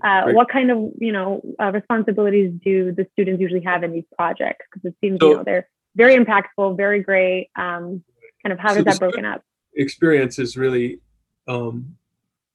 uh, 0.02 0.32
what 0.32 0.48
kind 0.48 0.70
of 0.70 0.90
you 0.98 1.12
know 1.12 1.42
uh, 1.60 1.70
responsibilities 1.70 2.52
do 2.64 2.92
the 2.92 3.06
students 3.12 3.40
usually 3.40 3.62
have 3.62 3.82
in 3.82 3.92
these 3.92 4.06
projects? 4.16 4.66
Because 4.72 4.90
it 4.90 4.96
seems 5.00 5.18
so, 5.20 5.30
you 5.30 5.36
know 5.36 5.44
they're 5.44 5.68
very 5.96 6.16
impactful, 6.16 6.76
very 6.76 7.02
great. 7.02 7.50
Um, 7.56 8.02
kind 8.42 8.52
of 8.52 8.58
how 8.58 8.72
so 8.72 8.80
is 8.80 8.84
that 8.84 8.98
broken 8.98 9.24
up? 9.24 9.42
Experience 9.74 10.38
is 10.38 10.56
really 10.56 11.00
um, 11.46 11.96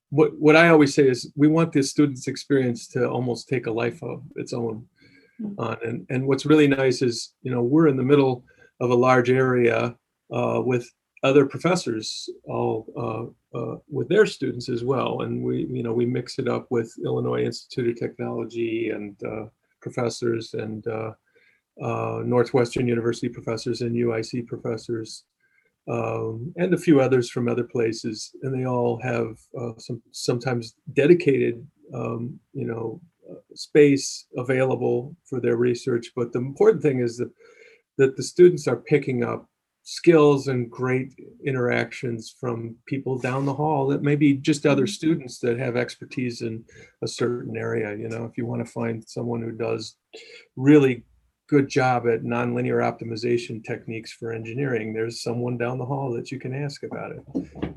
what 0.09 0.37
what 0.39 0.55
I 0.55 0.69
always 0.69 0.93
say 0.93 1.07
is 1.07 1.31
we 1.35 1.47
want 1.47 1.71
the 1.71 1.83
students' 1.83 2.27
experience 2.27 2.87
to 2.89 3.09
almost 3.09 3.47
take 3.47 3.67
a 3.67 3.71
life 3.71 4.01
of 4.03 4.23
its 4.35 4.53
own. 4.53 4.87
mm-hmm. 5.41 5.59
on. 5.59 5.77
And, 5.83 6.05
and 6.09 6.27
what's 6.27 6.45
really 6.45 6.67
nice 6.67 7.01
is, 7.01 7.33
you 7.41 7.51
know, 7.51 7.61
we're 7.61 7.87
in 7.87 7.97
the 7.97 8.03
middle 8.03 8.43
of 8.79 8.89
a 8.89 8.95
large 8.95 9.29
area 9.29 9.95
uh, 10.31 10.61
with 10.63 10.89
other 11.23 11.45
professors 11.45 12.29
all 12.45 12.85
uh, 12.97 13.57
uh, 13.57 13.77
with 13.89 14.09
their 14.09 14.25
students 14.25 14.67
as 14.69 14.83
well. 14.83 15.21
And 15.21 15.41
we, 15.41 15.67
you 15.71 15.81
know, 15.81 15.93
we 15.93 16.05
mix 16.05 16.37
it 16.37 16.47
up 16.47 16.67
with 16.69 16.93
Illinois 17.03 17.43
Institute 17.43 17.89
of 17.89 17.99
Technology 17.99 18.89
and 18.89 19.15
uh, 19.23 19.45
professors 19.81 20.53
and 20.53 20.85
uh, 20.87 21.11
uh, 21.81 22.21
Northwestern 22.25 22.87
University 22.87 23.29
professors 23.29 23.81
and 23.81 23.95
UIC 23.95 24.47
professors 24.47 25.23
um, 25.89 26.53
and 26.57 26.73
a 26.73 26.77
few 26.77 27.01
others 27.01 27.29
from 27.29 27.47
other 27.47 27.63
places, 27.63 28.31
and 28.41 28.53
they 28.53 28.65
all 28.65 28.99
have 29.01 29.37
uh, 29.59 29.73
some 29.77 30.01
sometimes 30.11 30.75
dedicated, 30.93 31.65
um, 31.93 32.39
you 32.53 32.65
know, 32.65 33.01
space 33.53 34.25
available 34.37 35.15
for 35.25 35.41
their 35.41 35.57
research. 35.57 36.11
But 36.15 36.31
the 36.31 36.39
important 36.39 36.81
thing 36.83 36.99
is 36.99 37.17
that 37.17 37.31
that 37.97 38.15
the 38.15 38.23
students 38.23 38.67
are 38.67 38.77
picking 38.77 39.23
up 39.23 39.47
skills 39.83 40.47
and 40.47 40.71
great 40.71 41.13
interactions 41.45 42.35
from 42.39 42.75
people 42.85 43.17
down 43.17 43.45
the 43.45 43.53
hall 43.53 43.87
that 43.87 44.01
maybe 44.01 44.33
just 44.33 44.65
other 44.65 44.83
mm-hmm. 44.83 44.89
students 44.89 45.39
that 45.39 45.59
have 45.59 45.75
expertise 45.75 46.41
in 46.41 46.63
a 47.03 47.07
certain 47.07 47.57
area 47.57 47.95
you 47.95 48.07
know 48.07 48.23
if 48.23 48.37
you 48.37 48.45
want 48.45 48.65
to 48.65 48.71
find 48.71 49.03
someone 49.03 49.41
who 49.41 49.51
does 49.51 49.97
really 50.55 51.03
good 51.53 51.67
job 51.67 52.07
at 52.07 52.23
nonlinear 52.23 52.81
optimization 52.81 53.63
techniques 53.63 54.11
for 54.11 54.31
engineering, 54.31 54.91
there's 54.91 55.21
someone 55.21 55.57
down 55.57 55.77
the 55.77 55.85
hall 55.85 56.11
that 56.11 56.31
you 56.31 56.39
can 56.39 56.51
ask 56.51 56.83
about 56.83 57.11
it 57.11 57.21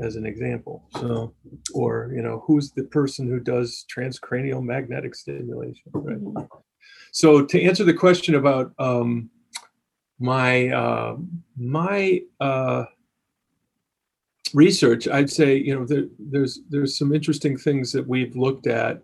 as 0.01 0.17
an 0.17 0.25
example. 0.25 0.89
So, 0.99 1.35
or, 1.75 2.11
you 2.15 2.23
know, 2.23 2.43
who's 2.47 2.71
the 2.73 2.85
person 2.85 3.29
who 3.29 3.41
does 3.41 3.85
transcranial 3.95 4.63
magnetic 4.63 5.15
stimulation, 5.15 5.91
right? 5.93 6.17
Mm-hmm. 6.17 6.45
So 7.13 7.45
to 7.45 7.63
answer 7.63 7.85
the 7.85 7.93
question 7.93 8.37
about 8.37 8.73
um, 8.79 9.31
my, 10.19 10.69
uh, 10.69 11.17
my, 11.57 12.23
uh, 12.41 12.85
research, 14.55 15.09
I'd 15.09 15.31
say, 15.31 15.57
you 15.57 15.75
know, 15.75 15.85
there, 15.85 16.05
there's, 16.19 16.61
there's 16.71 16.97
some 16.97 17.15
interesting 17.15 17.59
things 17.59 17.93
that 17.93 18.07
we've 18.07 18.35
looked 18.37 18.67
at 18.67 19.03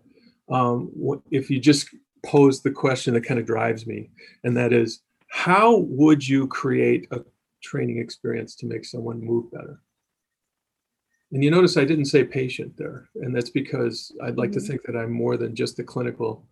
um, 0.49 0.91
if 1.31 1.49
you 1.49 1.59
just 1.59 1.89
pose 2.25 2.61
the 2.61 2.71
question 2.71 3.13
that 3.13 3.21
kind 3.25 3.39
of 3.39 3.45
drives 3.45 3.85
me, 3.85 4.09
and 4.43 4.55
that 4.57 4.73
is 4.73 5.01
how 5.27 5.77
would 5.89 6.27
you 6.27 6.47
create 6.47 7.07
a 7.11 7.21
training 7.61 7.97
experience 7.97 8.55
to 8.55 8.65
make 8.65 8.85
someone 8.85 9.23
move 9.23 9.51
better? 9.51 9.81
And 11.31 11.43
you 11.43 11.49
notice 11.49 11.77
I 11.77 11.85
didn't 11.85 12.05
say 12.05 12.23
patient 12.23 12.77
there, 12.77 13.09
and 13.15 13.35
that's 13.35 13.49
because 13.49 14.11
I'd 14.21 14.37
like 14.37 14.51
mm-hmm. 14.51 14.59
to 14.59 14.65
think 14.65 14.83
that 14.83 14.95
I'm 14.95 15.11
more 15.11 15.37
than 15.37 15.55
just 15.55 15.79
a 15.79 15.83
clinical 15.83 16.45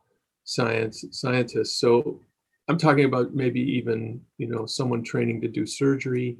science 0.43 1.05
scientist. 1.11 1.79
So 1.79 2.19
I'm 2.71 2.77
talking 2.77 3.03
about 3.03 3.33
maybe 3.33 3.59
even 3.59 4.21
you 4.37 4.47
know 4.47 4.65
someone 4.65 5.03
training 5.03 5.41
to 5.41 5.49
do 5.49 5.65
surgery 5.65 6.37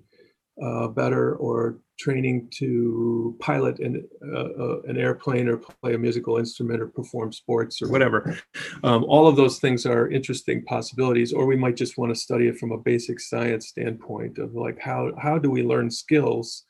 uh, 0.64 0.88
better 0.88 1.36
or 1.36 1.80
training 2.00 2.48
to 2.52 3.36
pilot 3.40 3.80
an, 3.80 4.08
uh, 4.34 4.64
uh, 4.64 4.82
an 4.88 4.98
airplane 4.98 5.50
or 5.50 5.58
play 5.58 5.94
a 5.94 5.98
musical 5.98 6.38
instrument 6.38 6.82
or 6.82 6.88
perform 6.88 7.34
sports 7.34 7.82
or 7.82 7.90
whatever. 7.90 8.38
Um, 8.84 9.04
all 9.04 9.28
of 9.28 9.36
those 9.36 9.60
things 9.60 9.86
are 9.86 10.10
interesting 10.10 10.64
possibilities, 10.64 11.34
or 11.34 11.46
we 11.46 11.56
might 11.56 11.76
just 11.76 11.98
want 11.98 12.12
to 12.12 12.20
study 12.20 12.48
it 12.48 12.58
from 12.58 12.72
a 12.72 12.78
basic 12.78 13.20
science 13.20 13.68
standpoint 13.68 14.40
of 14.40 14.56
like 14.56 14.80
how, 14.80 15.12
how 15.22 15.38
do 15.38 15.52
we 15.52 15.62
learn 15.62 15.92
skills? 15.92 16.64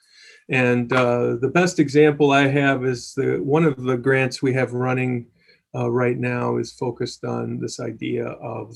And 0.50 0.92
uh, 0.92 1.38
the 1.40 1.52
best 1.54 1.80
example 1.80 2.32
I 2.32 2.48
have 2.48 2.84
is 2.84 3.14
the 3.14 3.38
one 3.38 3.64
of 3.64 3.82
the 3.84 3.96
grants 3.96 4.42
we 4.42 4.54
have 4.54 4.74
running 4.74 5.28
uh, 5.74 5.90
right 5.90 6.18
now 6.18 6.58
is 6.58 6.74
focused 6.74 7.24
on 7.24 7.60
this 7.60 7.80
idea 7.80 8.26
of 8.26 8.76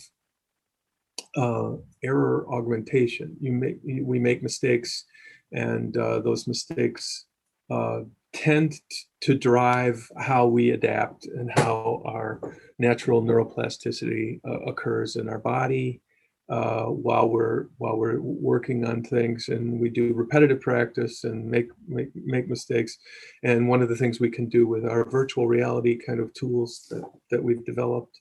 uh, 1.35 1.73
error 2.03 2.45
augmentation. 2.49 3.35
You 3.39 3.51
make 3.51 3.77
we 3.83 4.19
make 4.19 4.43
mistakes, 4.43 5.05
and 5.51 5.95
uh, 5.97 6.19
those 6.19 6.47
mistakes 6.47 7.25
uh, 7.69 8.01
tend 8.33 8.73
to 9.21 9.35
drive 9.35 10.09
how 10.17 10.45
we 10.47 10.71
adapt 10.71 11.25
and 11.25 11.49
how 11.55 12.01
our 12.05 12.39
natural 12.79 13.23
neuroplasticity 13.23 14.41
uh, 14.47 14.59
occurs 14.61 15.15
in 15.15 15.29
our 15.29 15.39
body 15.39 16.01
uh, 16.49 16.85
while 16.85 17.27
we're 17.27 17.67
while 17.77 17.97
we're 17.97 18.19
working 18.21 18.85
on 18.85 19.03
things. 19.03 19.49
And 19.49 19.79
we 19.79 19.89
do 19.89 20.13
repetitive 20.13 20.61
practice 20.61 21.23
and 21.23 21.45
make 21.49 21.67
make 21.87 22.09
make 22.15 22.47
mistakes. 22.47 22.97
And 23.43 23.67
one 23.67 23.81
of 23.81 23.89
the 23.89 23.95
things 23.95 24.19
we 24.19 24.29
can 24.29 24.47
do 24.47 24.67
with 24.67 24.85
our 24.85 25.09
virtual 25.09 25.47
reality 25.47 25.97
kind 25.97 26.19
of 26.19 26.33
tools 26.33 26.85
that 26.89 27.03
that 27.31 27.43
we've 27.43 27.65
developed. 27.65 28.19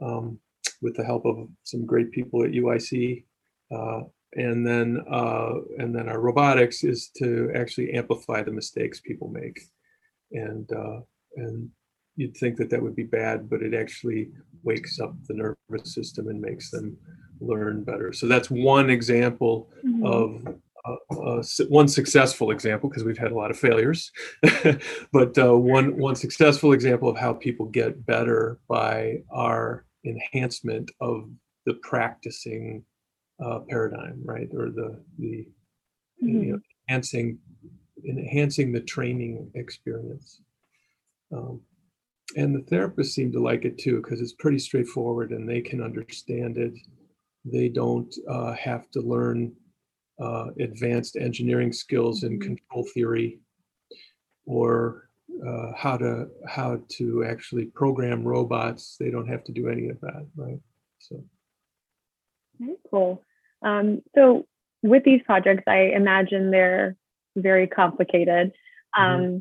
Um, 0.00 0.38
with 0.82 0.96
the 0.96 1.04
help 1.04 1.24
of 1.26 1.48
some 1.62 1.86
great 1.86 2.10
people 2.10 2.42
at 2.42 2.52
UIC. 2.52 3.24
Uh, 3.74 4.00
and 4.34 4.66
then 4.66 5.02
uh, 5.10 5.54
and 5.78 5.94
then 5.94 6.08
our 6.08 6.20
robotics 6.20 6.84
is 6.84 7.10
to 7.16 7.50
actually 7.54 7.92
amplify 7.92 8.42
the 8.42 8.52
mistakes 8.52 9.00
people 9.00 9.28
make, 9.28 9.58
and 10.32 10.70
uh, 10.72 11.00
and 11.36 11.70
you'd 12.16 12.36
think 12.36 12.56
that 12.56 12.70
that 12.70 12.82
would 12.82 12.96
be 12.96 13.04
bad, 13.04 13.48
but 13.48 13.62
it 13.62 13.74
actually 13.74 14.28
wakes 14.62 15.00
up 15.00 15.14
the 15.28 15.34
nervous 15.34 15.94
system 15.94 16.28
and 16.28 16.40
makes 16.40 16.70
them 16.70 16.96
learn 17.40 17.84
better. 17.84 18.12
So 18.12 18.26
that's 18.26 18.50
one 18.50 18.90
example 18.90 19.70
mm-hmm. 19.84 20.04
of 20.04 20.54
uh, 20.84 21.14
uh, 21.14 21.42
one 21.68 21.88
successful 21.88 22.50
example 22.50 22.88
because 22.88 23.04
we've 23.04 23.18
had 23.18 23.32
a 23.32 23.34
lot 23.34 23.50
of 23.50 23.58
failures, 23.58 24.12
but 25.12 25.38
uh, 25.38 25.56
one 25.56 25.96
one 25.96 26.14
successful 26.14 26.72
example 26.72 27.08
of 27.08 27.16
how 27.16 27.32
people 27.32 27.66
get 27.66 28.04
better 28.06 28.58
by 28.68 29.22
our 29.30 29.84
enhancement 30.06 30.90
of 31.00 31.28
the 31.66 31.74
practicing 31.82 32.84
uh, 33.44 33.60
paradigm, 33.68 34.20
right? 34.24 34.48
Or 34.52 34.70
the 34.70 35.02
the 35.18 35.46
mm-hmm. 36.22 36.42
you 36.42 36.52
know, 36.52 36.60
enhancing 36.88 37.38
enhancing 38.06 38.72
the 38.72 38.80
training 38.80 39.50
experience. 39.54 40.40
Um, 41.32 41.60
and 42.36 42.54
the 42.54 42.60
therapists 42.70 43.12
seem 43.12 43.32
to 43.32 43.40
like 43.40 43.64
it 43.64 43.78
too 43.78 43.96
because 43.96 44.20
it's 44.20 44.34
pretty 44.34 44.58
straightforward 44.58 45.30
and 45.30 45.48
they 45.48 45.60
can 45.60 45.82
understand 45.82 46.58
it. 46.58 46.74
They 47.44 47.68
don't 47.68 48.12
uh, 48.28 48.52
have 48.54 48.90
to 48.92 49.00
learn 49.00 49.52
uh, 50.20 50.46
advanced 50.60 51.16
engineering 51.16 51.72
skills 51.72 52.24
in 52.24 52.38
mm-hmm. 52.38 52.48
control 52.48 52.86
theory 52.94 53.40
or 54.46 55.05
uh, 55.46 55.72
how 55.76 55.96
to 55.96 56.28
how 56.46 56.80
to 56.88 57.24
actually 57.24 57.66
program 57.66 58.24
robots. 58.24 58.96
They 58.98 59.10
don't 59.10 59.28
have 59.28 59.44
to 59.44 59.52
do 59.52 59.68
any 59.68 59.88
of 59.88 60.00
that, 60.00 60.26
right? 60.36 60.60
So. 60.98 61.24
Very 62.58 62.76
cool. 62.90 63.22
Um, 63.62 64.02
so 64.14 64.46
with 64.82 65.04
these 65.04 65.20
projects, 65.24 65.64
I 65.66 65.92
imagine 65.94 66.50
they're 66.50 66.96
very 67.36 67.66
complicated. 67.66 68.52
Mm-hmm. 68.96 69.02
Um, 69.02 69.20
mm-hmm. 69.20 69.38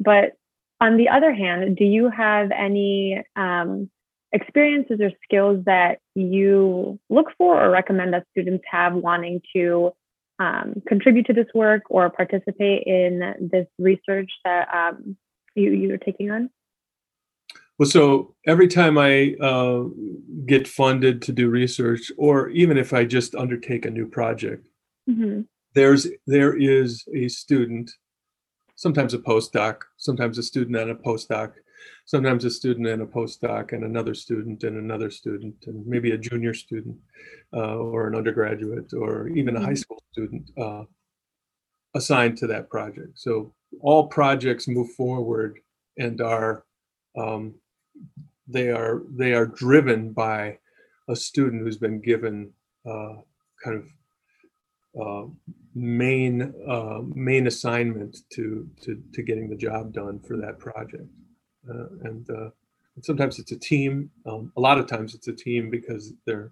But 0.00 0.32
on 0.80 0.96
the 0.96 1.08
other 1.08 1.32
hand, 1.32 1.76
do 1.76 1.84
you 1.84 2.10
have 2.10 2.50
any 2.50 3.22
um, 3.36 3.90
experiences 4.32 5.00
or 5.00 5.10
skills 5.24 5.64
that 5.64 5.98
you 6.14 7.00
look 7.08 7.32
for 7.36 7.60
or 7.60 7.70
recommend 7.70 8.12
that 8.12 8.26
students 8.30 8.64
have 8.70 8.94
wanting 8.94 9.40
to 9.56 9.92
um, 10.38 10.82
contribute 10.86 11.26
to 11.26 11.32
this 11.32 11.48
work 11.54 11.82
or 11.90 12.10
participate 12.10 12.84
in 12.86 13.48
this 13.52 13.66
research 13.78 14.30
that 14.44 14.68
um, 14.72 15.16
you 15.60 15.70
you're 15.70 15.98
taking 15.98 16.30
on? 16.30 16.50
Well, 17.78 17.88
so 17.88 18.34
every 18.46 18.66
time 18.66 18.98
I 18.98 19.34
uh, 19.40 19.84
get 20.46 20.66
funded 20.66 21.22
to 21.22 21.32
do 21.32 21.48
research, 21.48 22.10
or 22.18 22.48
even 22.48 22.76
if 22.76 22.92
I 22.92 23.04
just 23.04 23.36
undertake 23.36 23.86
a 23.86 23.90
new 23.90 24.06
project, 24.06 24.66
mm-hmm. 25.08 25.42
there's 25.74 26.08
there 26.26 26.56
is 26.56 27.04
a 27.14 27.28
student, 27.28 27.92
sometimes 28.74 29.14
a 29.14 29.18
postdoc, 29.18 29.82
sometimes 29.96 30.38
a 30.38 30.42
student 30.42 30.76
and 30.76 30.90
a 30.90 30.96
postdoc, 30.96 31.52
sometimes 32.06 32.44
a 32.44 32.50
student 32.50 32.88
and 32.88 33.00
a 33.00 33.06
postdoc, 33.06 33.72
and 33.72 33.84
another 33.84 34.14
student 34.14 34.64
and 34.64 34.76
another 34.76 35.10
student, 35.10 35.54
and 35.68 35.86
maybe 35.86 36.10
a 36.10 36.18
junior 36.18 36.54
student, 36.54 36.96
uh, 37.54 37.76
or 37.76 38.08
an 38.08 38.16
undergraduate, 38.16 38.92
or 38.92 39.28
even 39.28 39.54
a 39.54 39.58
mm-hmm. 39.60 39.68
high 39.68 39.74
school 39.74 40.02
student 40.10 40.50
uh, 40.58 40.82
assigned 41.94 42.36
to 42.38 42.48
that 42.48 42.68
project. 42.68 43.12
So 43.14 43.54
all 43.80 44.06
projects 44.08 44.68
move 44.68 44.90
forward 44.92 45.58
and 45.98 46.20
are 46.20 46.64
um, 47.16 47.54
they 48.46 48.70
are 48.70 49.02
they 49.10 49.32
are 49.34 49.46
driven 49.46 50.12
by 50.12 50.58
a 51.08 51.16
student 51.16 51.62
who's 51.62 51.76
been 51.76 52.00
given 52.00 52.50
uh, 52.86 53.16
kind 53.62 53.76
of 53.76 53.84
uh, 55.00 55.26
main 55.74 56.54
uh, 56.66 57.00
main 57.14 57.46
assignment 57.46 58.18
to, 58.30 58.68
to 58.82 59.02
to 59.12 59.22
getting 59.22 59.48
the 59.48 59.56
job 59.56 59.92
done 59.92 60.18
for 60.20 60.36
that 60.36 60.58
project, 60.58 61.06
uh, 61.68 61.88
and, 62.04 62.28
uh, 62.30 62.50
and, 62.96 63.04
sometimes 63.04 63.38
it's 63.38 63.52
a 63.52 63.58
team. 63.58 64.10
Um, 64.26 64.52
a 64.56 64.60
lot 64.60 64.78
of 64.78 64.86
times 64.86 65.14
it's 65.14 65.28
a 65.28 65.32
team 65.32 65.70
because 65.70 66.12
they're 66.26 66.50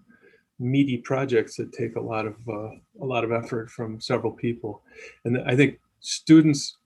meaty 0.58 0.98
projects 0.98 1.56
that 1.56 1.72
take 1.72 1.96
a 1.96 2.00
lot 2.00 2.26
of 2.26 2.36
uh, 2.48 2.70
a 3.00 3.06
lot 3.06 3.24
of 3.24 3.32
effort 3.32 3.70
from 3.70 4.00
several 4.00 4.32
people, 4.32 4.82
and 5.24 5.38
I 5.46 5.56
think 5.56 5.78
students 6.00 6.76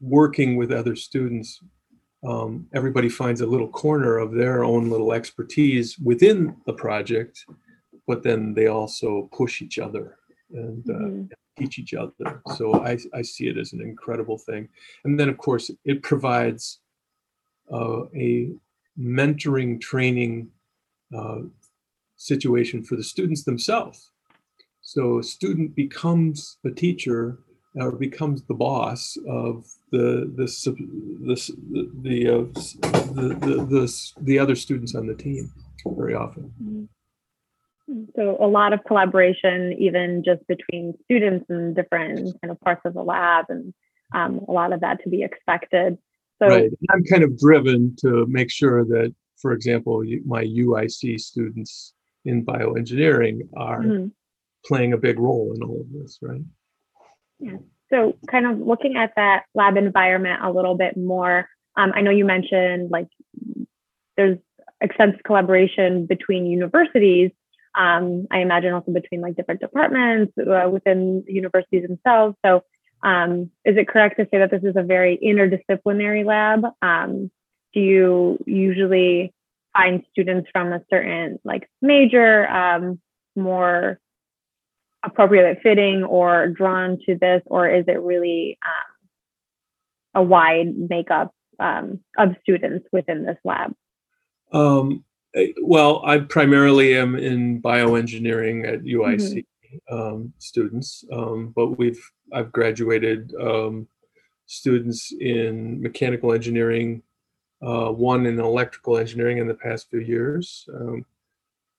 working 0.00 0.56
with 0.56 0.72
other 0.72 0.96
students 0.96 1.60
um, 2.26 2.66
everybody 2.74 3.08
finds 3.08 3.40
a 3.40 3.46
little 3.46 3.68
corner 3.68 4.18
of 4.18 4.32
their 4.32 4.62
own 4.62 4.90
little 4.90 5.12
expertise 5.12 5.98
within 5.98 6.54
the 6.66 6.72
project, 6.72 7.46
but 8.06 8.22
then 8.22 8.52
they 8.52 8.66
also 8.66 9.28
push 9.32 9.62
each 9.62 9.78
other 9.78 10.18
and 10.52 10.90
uh, 10.90 10.92
Mhm. 10.94 11.30
teach 11.58 11.78
each 11.78 11.94
other. 11.94 12.42
So 12.56 12.74
I, 12.74 12.98
I 13.14 13.22
see 13.22 13.48
it 13.48 13.56
as 13.56 13.72
an 13.72 13.80
incredible 13.80 14.38
thing. 14.38 14.68
And 15.04 15.18
then, 15.18 15.28
of 15.28 15.38
course, 15.38 15.70
it 15.84 16.02
provides 16.02 16.80
uh, 17.72 18.06
a 18.14 18.52
mentoring 18.98 19.80
training 19.80 20.50
uh, 21.14 21.42
situation 22.16 22.82
for 22.82 22.96
the 22.96 23.04
students 23.04 23.44
themselves. 23.44 24.10
So 24.82 25.20
a 25.20 25.22
student 25.22 25.74
becomes 25.74 26.58
a 26.64 26.70
teacher 26.70 27.38
or 27.74 27.92
becomes 27.92 28.42
the 28.42 28.54
boss 28.54 29.16
of 29.28 29.64
the 29.92 30.30
the 30.36 30.46
the 31.24 31.34
the 31.70 31.90
the, 32.02 32.28
uh, 32.28 32.36
the, 33.12 33.28
the, 33.40 33.64
the, 33.64 34.12
the 34.22 34.38
other 34.38 34.56
students 34.56 34.94
on 34.94 35.06
the 35.06 35.14
team 35.14 35.50
very 35.86 36.14
often. 36.14 36.88
So 38.14 38.36
a 38.40 38.46
lot 38.46 38.72
of 38.72 38.84
collaboration, 38.84 39.74
even 39.78 40.22
just 40.24 40.46
between 40.46 40.94
students 41.04 41.46
and 41.48 41.74
different 41.74 42.40
kind 42.40 42.50
of 42.50 42.60
parts 42.60 42.82
of 42.84 42.94
the 42.94 43.02
lab, 43.02 43.46
and 43.48 43.74
um, 44.14 44.44
a 44.48 44.52
lot 44.52 44.72
of 44.72 44.80
that 44.80 45.02
to 45.02 45.08
be 45.10 45.22
expected. 45.22 45.98
So 46.40 46.48
right. 46.48 46.70
I'm 46.90 47.04
kind 47.04 47.22
of 47.22 47.38
driven 47.38 47.96
to 48.00 48.26
make 48.26 48.50
sure 48.50 48.84
that, 48.84 49.14
for 49.40 49.52
example, 49.52 50.04
my 50.24 50.44
UIC 50.44 51.20
students 51.20 51.92
in 52.24 52.44
bioengineering 52.44 53.48
are 53.56 53.82
Mhm. 53.82 54.12
playing 54.64 54.92
a 54.92 54.98
big 54.98 55.18
role 55.18 55.52
in 55.54 55.62
all 55.62 55.80
of 55.80 55.92
this, 55.92 56.18
right? 56.22 56.42
So, 57.90 58.16
kind 58.30 58.46
of 58.46 58.58
looking 58.58 58.96
at 58.96 59.12
that 59.16 59.44
lab 59.54 59.76
environment 59.76 60.40
a 60.42 60.50
little 60.50 60.76
bit 60.76 60.96
more, 60.96 61.48
um, 61.76 61.92
I 61.94 62.02
know 62.02 62.10
you 62.10 62.24
mentioned 62.24 62.90
like 62.90 63.08
there's 64.16 64.38
extensive 64.80 65.22
collaboration 65.24 66.06
between 66.06 66.46
universities. 66.46 67.30
Um, 67.74 68.26
I 68.30 68.40
imagine 68.40 68.72
also 68.72 68.92
between 68.92 69.20
like 69.20 69.36
different 69.36 69.60
departments 69.60 70.32
uh, 70.38 70.68
within 70.68 71.24
universities 71.26 71.82
themselves. 71.86 72.36
So, 72.44 72.62
um, 73.02 73.50
is 73.64 73.76
it 73.76 73.88
correct 73.88 74.18
to 74.18 74.28
say 74.30 74.38
that 74.38 74.50
this 74.50 74.62
is 74.62 74.76
a 74.76 74.82
very 74.82 75.18
interdisciplinary 75.22 76.24
lab? 76.24 76.64
Um, 76.82 77.30
do 77.72 77.80
you 77.80 78.38
usually 78.46 79.32
find 79.72 80.02
students 80.10 80.48
from 80.52 80.72
a 80.72 80.82
certain 80.90 81.38
like 81.44 81.68
major, 81.80 82.48
um, 82.48 83.00
more 83.36 83.98
appropriate 85.02 85.58
fitting 85.62 86.04
or 86.04 86.48
drawn 86.48 86.98
to 87.06 87.16
this, 87.16 87.42
or 87.46 87.68
is 87.68 87.84
it 87.88 88.00
really 88.00 88.58
um, 88.64 90.22
a 90.22 90.22
wide 90.22 90.74
makeup 90.76 91.34
um, 91.58 92.00
of 92.18 92.34
students 92.42 92.86
within 92.92 93.24
this 93.24 93.38
lab? 93.44 93.74
Um, 94.52 95.04
well, 95.62 96.02
I 96.04 96.18
primarily 96.18 96.96
am 96.96 97.14
in 97.14 97.62
bioengineering 97.62 98.66
at 98.66 98.82
UIC 98.82 99.44
um, 99.90 100.32
students, 100.38 101.04
um, 101.12 101.52
but 101.54 101.78
we've 101.78 102.02
I've 102.32 102.52
graduated 102.52 103.32
um, 103.40 103.86
students 104.46 105.12
in 105.12 105.80
mechanical 105.80 106.32
engineering, 106.32 107.02
uh, 107.62 107.90
one 107.90 108.26
in 108.26 108.40
electrical 108.40 108.98
engineering 108.98 109.38
in 109.38 109.46
the 109.46 109.54
past 109.54 109.88
few 109.90 110.00
years, 110.00 110.68
um, 110.74 111.04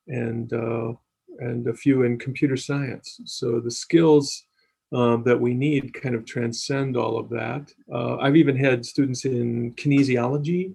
and 0.08 0.54
uh, 0.54 0.94
and 1.40 1.68
a 1.68 1.74
few 1.74 2.04
in 2.04 2.20
computer 2.20 2.58
science. 2.58 3.20
So 3.26 3.60
the 3.60 3.72
skills 3.72 4.46
um, 4.94 5.24
that 5.24 5.40
we 5.40 5.54
need 5.54 5.94
kind 5.94 6.16
of 6.16 6.26
transcend 6.26 6.98
all 6.98 7.18
of 7.18 7.30
that. 7.30 7.74
Uh, 7.92 8.18
I've 8.18 8.36
even 8.36 8.58
had 8.58 8.86
students 8.86 9.26
in 9.26 9.74
kinesiology 9.74 10.74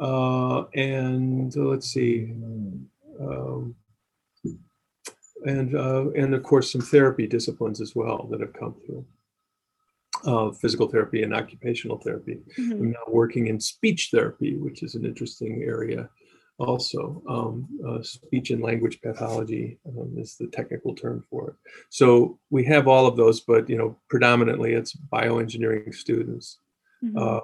uh, 0.00 0.64
and 0.74 1.56
uh, 1.56 1.60
let's 1.60 1.88
see, 1.88 2.32
um, 3.20 3.74
and 5.46 5.76
uh, 5.76 6.10
and 6.10 6.34
of 6.34 6.42
course 6.42 6.72
some 6.72 6.80
therapy 6.80 7.26
disciplines 7.26 7.80
as 7.80 7.94
well 7.94 8.26
that 8.30 8.40
have 8.40 8.52
come 8.52 8.74
through. 8.84 9.04
Uh, 10.24 10.50
physical 10.52 10.88
therapy 10.88 11.22
and 11.22 11.34
occupational 11.34 11.98
therapy. 11.98 12.38
I'm 12.56 12.92
now 12.92 13.04
working 13.08 13.48
in 13.48 13.60
speech 13.60 14.08
therapy, 14.10 14.56
which 14.56 14.82
is 14.82 14.94
an 14.94 15.04
interesting 15.04 15.62
area. 15.62 16.08
Also, 16.58 17.22
um, 17.28 17.66
uh, 17.86 18.02
speech 18.02 18.50
and 18.50 18.62
language 18.62 19.00
pathology 19.02 19.78
um, 19.88 20.14
is 20.16 20.36
the 20.36 20.46
technical 20.46 20.94
term 20.94 21.24
for 21.28 21.48
it. 21.48 21.54
So 21.90 22.38
we 22.50 22.64
have 22.66 22.86
all 22.86 23.06
of 23.06 23.16
those, 23.16 23.40
but 23.40 23.68
you 23.68 23.76
know, 23.76 23.96
predominantly 24.08 24.72
it's 24.72 24.94
bioengineering 24.94 25.92
students 25.94 26.58
Mhm. 27.04 27.18
uh, 27.18 27.40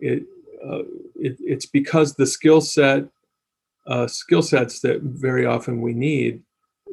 it, 0.00 0.22
uh, 0.64 0.82
it 1.16 1.36
it's 1.40 1.66
because 1.66 2.14
the 2.14 2.26
skill 2.26 2.60
set 2.60 3.08
uh, 3.86 4.06
skill 4.06 4.42
sets 4.42 4.80
that 4.80 5.00
very 5.02 5.46
often 5.46 5.80
we 5.80 5.94
need 5.94 6.42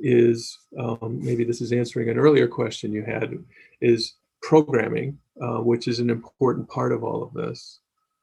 is 0.01 0.57
um, 0.77 1.19
maybe 1.23 1.43
this 1.43 1.61
is 1.61 1.71
answering 1.71 2.09
an 2.09 2.17
earlier 2.17 2.47
question 2.47 2.93
you 2.93 3.03
had 3.03 3.37
is 3.81 4.15
programming 4.41 5.17
uh, 5.41 5.57
which 5.57 5.87
is 5.87 5.99
an 5.99 6.09
important 6.09 6.67
part 6.69 6.91
of 6.91 7.03
all 7.03 7.21
of 7.23 7.33
this 7.33 7.79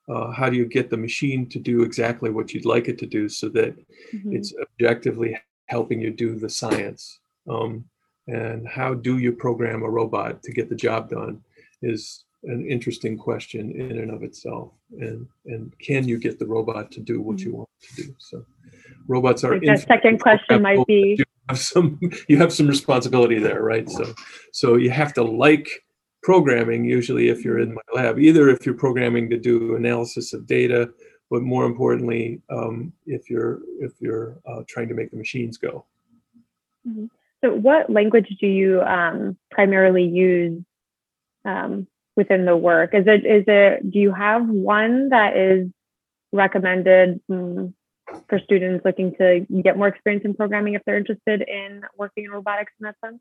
uh, 0.08 0.30
how 0.32 0.50
do 0.50 0.56
you 0.56 0.66
get 0.66 0.90
the 0.90 0.96
machine 0.96 1.48
to 1.48 1.58
do 1.58 1.82
exactly 1.82 2.30
what 2.30 2.52
you'd 2.52 2.66
like 2.66 2.88
it 2.88 2.98
to 2.98 3.06
do 3.06 3.28
so 3.28 3.48
that 3.48 3.74
Mhm. 4.12 4.34
it's 4.36 4.54
objectively 4.60 5.38
helping 5.66 6.00
you 6.00 6.10
do 6.10 6.34
the 6.36 6.48
science? 6.50 7.20
Um, 7.48 7.84
and 8.26 8.66
how 8.66 8.94
do 8.94 9.18
you 9.18 9.32
program 9.32 9.82
a 9.82 9.90
robot 9.90 10.42
to 10.44 10.52
get 10.52 10.68
the 10.68 10.74
job 10.76 11.10
done 11.10 11.42
is 11.82 12.24
an 12.44 12.66
interesting 12.66 13.16
question 13.16 13.70
in 13.72 13.98
and 13.98 14.10
of 14.10 14.22
itself. 14.22 14.72
And 15.00 15.26
and 15.46 15.72
can 15.78 16.06
you 16.06 16.18
get 16.18 16.38
the 16.38 16.46
robot 16.46 16.90
to 16.92 17.00
do 17.00 17.20
what 17.22 17.40
you 17.40 17.52
want 17.54 17.68
to 17.82 18.02
do? 18.02 18.14
So 18.18 18.44
robots 19.08 19.44
are 19.44 19.52
Like 19.52 19.66
that 19.66 19.86
second 19.86 20.20
question 20.20 20.60
might 20.62 20.86
be- 20.86 21.16
you 21.18 21.24
have 21.48 21.58
some 21.58 21.98
you 22.28 22.36
have 22.38 22.52
some 22.52 22.66
responsibility 22.66 23.38
there 23.38 23.62
right? 23.62 23.88
So 23.88 24.04
so 24.52 24.76
you 24.76 24.90
have 24.90 25.12
to 25.14 25.22
like 25.22 25.68
programming 26.24 26.84
usually 26.84 27.28
if 27.28 27.44
you're 27.44 27.60
in 27.60 27.74
my 27.74 27.82
lab 27.94 28.18
either 28.18 28.48
if 28.48 28.66
you're 28.66 28.74
programming 28.74 29.30
to 29.30 29.38
do 29.38 29.76
analysis 29.76 30.32
of 30.32 30.46
data 30.46 30.90
but 31.30 31.42
more 31.42 31.64
importantly 31.66 32.40
um, 32.50 32.92
if 33.06 33.30
you're 33.30 33.60
if 33.78 33.92
you're 34.00 34.36
uh, 34.48 34.62
trying 34.66 34.88
to 34.88 34.94
make 34.94 35.10
the 35.10 35.16
machines 35.16 35.56
go 35.56 35.84
So, 37.44 37.52
what 37.52 37.90
language 37.90 38.28
do 38.40 38.46
you 38.46 38.80
um, 38.80 39.36
primarily 39.50 40.04
use 40.04 40.62
um, 41.44 41.86
within 42.16 42.46
the 42.46 42.56
work? 42.56 42.94
Is 42.94 43.04
it 43.06 43.26
is 43.26 43.44
it 43.46 43.90
do 43.90 43.98
you 43.98 44.12
have 44.12 44.48
one 44.48 45.10
that 45.10 45.36
is 45.36 45.68
recommended 46.32 47.20
mm, 47.30 47.72
for 48.28 48.38
students 48.38 48.84
looking 48.84 49.14
to 49.16 49.46
get 49.62 49.76
more 49.76 49.88
experience 49.88 50.24
in 50.24 50.34
programming 50.34 50.74
if 50.74 50.82
they're 50.86 50.96
interested 50.96 51.42
in 51.42 51.82
working 51.98 52.24
in 52.24 52.30
robotics 52.30 52.72
in 52.80 52.84
that 52.84 52.96
sense? 53.04 53.20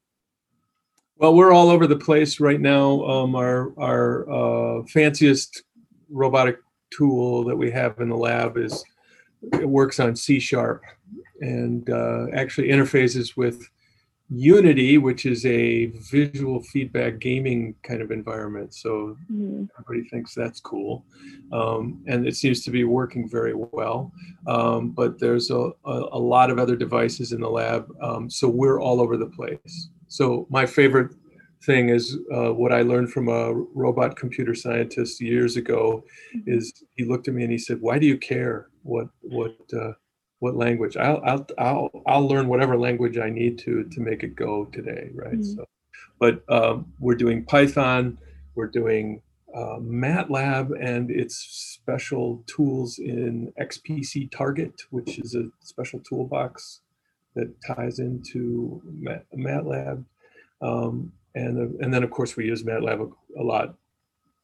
Well, 1.18 1.36
we're 1.36 1.54
all 1.54 1.70
over 1.70 1.88
the 1.88 1.96
place 1.98 2.40
right 2.40 2.60
now. 2.60 3.04
Um, 3.06 3.36
our 3.36 3.72
our 3.80 4.30
uh, 4.30 4.84
fanciest 4.86 5.64
robotic 6.10 6.58
tool 6.92 7.44
that 7.46 7.56
we 7.56 7.72
have 7.72 8.00
in 8.00 8.10
the 8.10 8.18
lab 8.18 8.58
is 8.58 8.84
it 9.54 9.68
works 9.68 10.00
on 10.00 10.16
C 10.16 10.40
sharp 10.40 10.82
and 11.42 11.88
uh, 11.90 12.28
actually 12.34 12.70
interfaces 12.70 13.36
with 13.38 13.68
Unity, 14.30 14.98
which 14.98 15.26
is 15.28 15.46
a 15.46 15.88
visual 16.12 16.64
feedback 16.64 17.20
gaming 17.20 17.76
kind 17.84 18.02
of 18.02 18.10
environment. 18.10 18.74
So 18.74 19.16
Mhm. 19.32 19.70
everybody 19.80 20.10
thinks 20.10 20.34
that's 20.34 20.60
cool, 20.60 21.06
um, 21.52 22.02
and 22.08 22.26
it 22.28 22.36
seems 22.36 22.64
to 22.64 22.72
be 22.72 22.84
working 22.86 23.30
very 23.30 23.54
well. 23.54 24.12
Um, 24.48 24.90
but 24.92 25.20
there's 25.20 25.52
a, 25.52 25.72
a, 25.86 26.08
a 26.14 26.20
lot 26.20 26.50
of 26.50 26.58
other 26.58 26.76
devices 26.76 27.32
in 27.32 27.42
the 27.42 27.50
lab, 27.50 27.86
um, 28.02 28.30
so 28.30 28.50
we're 28.50 28.82
all 28.82 29.00
over 29.02 29.18
the 29.18 29.28
place. 29.28 29.90
So 30.14 30.46
my 30.52 30.68
favorite 30.68 31.12
thing 31.66 31.90
is 31.90 32.20
uh, 32.32 32.54
what 32.54 32.72
I 32.72 32.84
learned 32.84 33.12
from 33.12 33.30
a 33.30 33.52
robot 33.74 34.16
computer 34.16 34.54
scientist 34.54 35.20
years 35.20 35.58
ago. 35.58 36.04
Is 36.46 36.72
he 36.94 37.04
looked 37.04 37.28
at 37.28 37.34
me 37.34 37.42
and 37.42 37.52
he 37.52 37.58
said, 37.58 37.82
"Why 37.82 37.98
do 37.98 38.06
you 38.06 38.20
care 38.20 38.68
what 38.84 39.08
what 39.24 39.58
uh, 39.74 39.94
what 40.38 40.56
language? 40.56 40.98
I'll, 40.98 41.20
I'll 41.26 41.48
I'll 41.58 41.90
I'll 42.06 42.28
learn 42.28 42.48
whatever 42.48 42.78
language 42.78 43.18
I 43.18 43.32
need 43.32 43.58
to 43.66 43.86
to 43.86 44.02
make 44.02 44.22
it 44.22 44.36
go 44.36 44.66
today, 44.66 45.10
right?" 45.16 45.40
Mhm. 45.40 45.56
So, 45.56 45.66
but 46.20 46.44
um, 46.48 46.94
we're 47.00 47.16
doing 47.16 47.44
Python, 47.46 48.20
we're 48.54 48.68
doing 48.82 49.24
uh, 49.56 49.80
MATLAB 49.82 50.74
and 50.80 51.10
its 51.10 51.36
special 51.80 52.44
tools 52.46 53.00
in 53.00 53.52
XPC 53.60 54.30
Target, 54.30 54.74
which 54.92 55.18
is 55.18 55.34
a 55.34 55.46
special 55.62 56.00
toolbox 56.02 56.82
that 57.36 57.54
ties 57.66 58.00
into 58.00 58.82
Mat- 58.86 59.26
MATLAB. 59.36 60.06
Um, 60.62 61.12
and, 61.36 61.58
uh, 61.58 61.84
and 61.84 61.94
then, 61.94 62.04
of 62.04 62.12
course, 62.12 62.36
we 62.36 62.46
use 62.46 62.64
MATLAB 62.64 63.02
a, 63.02 63.42
a 63.42 63.44
lot 63.44 63.76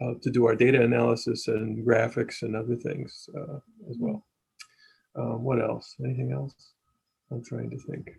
uh, 0.02 0.14
to 0.22 0.32
do 0.32 0.46
our 0.46 0.56
data 0.56 0.82
analysis 0.82 1.48
and 1.48 1.86
graphics 1.86 2.42
and 2.42 2.56
other 2.56 2.76
things 2.76 3.30
uh, 3.38 3.60
as 3.90 3.98
well. 4.00 4.26
Um, 5.16 5.44
what 5.44 5.62
else? 5.62 5.96
Anything 6.04 6.32
else? 6.32 6.54
I'm 7.32 7.44
trying 7.44 7.70
to 7.70 7.78
think. 7.78 8.10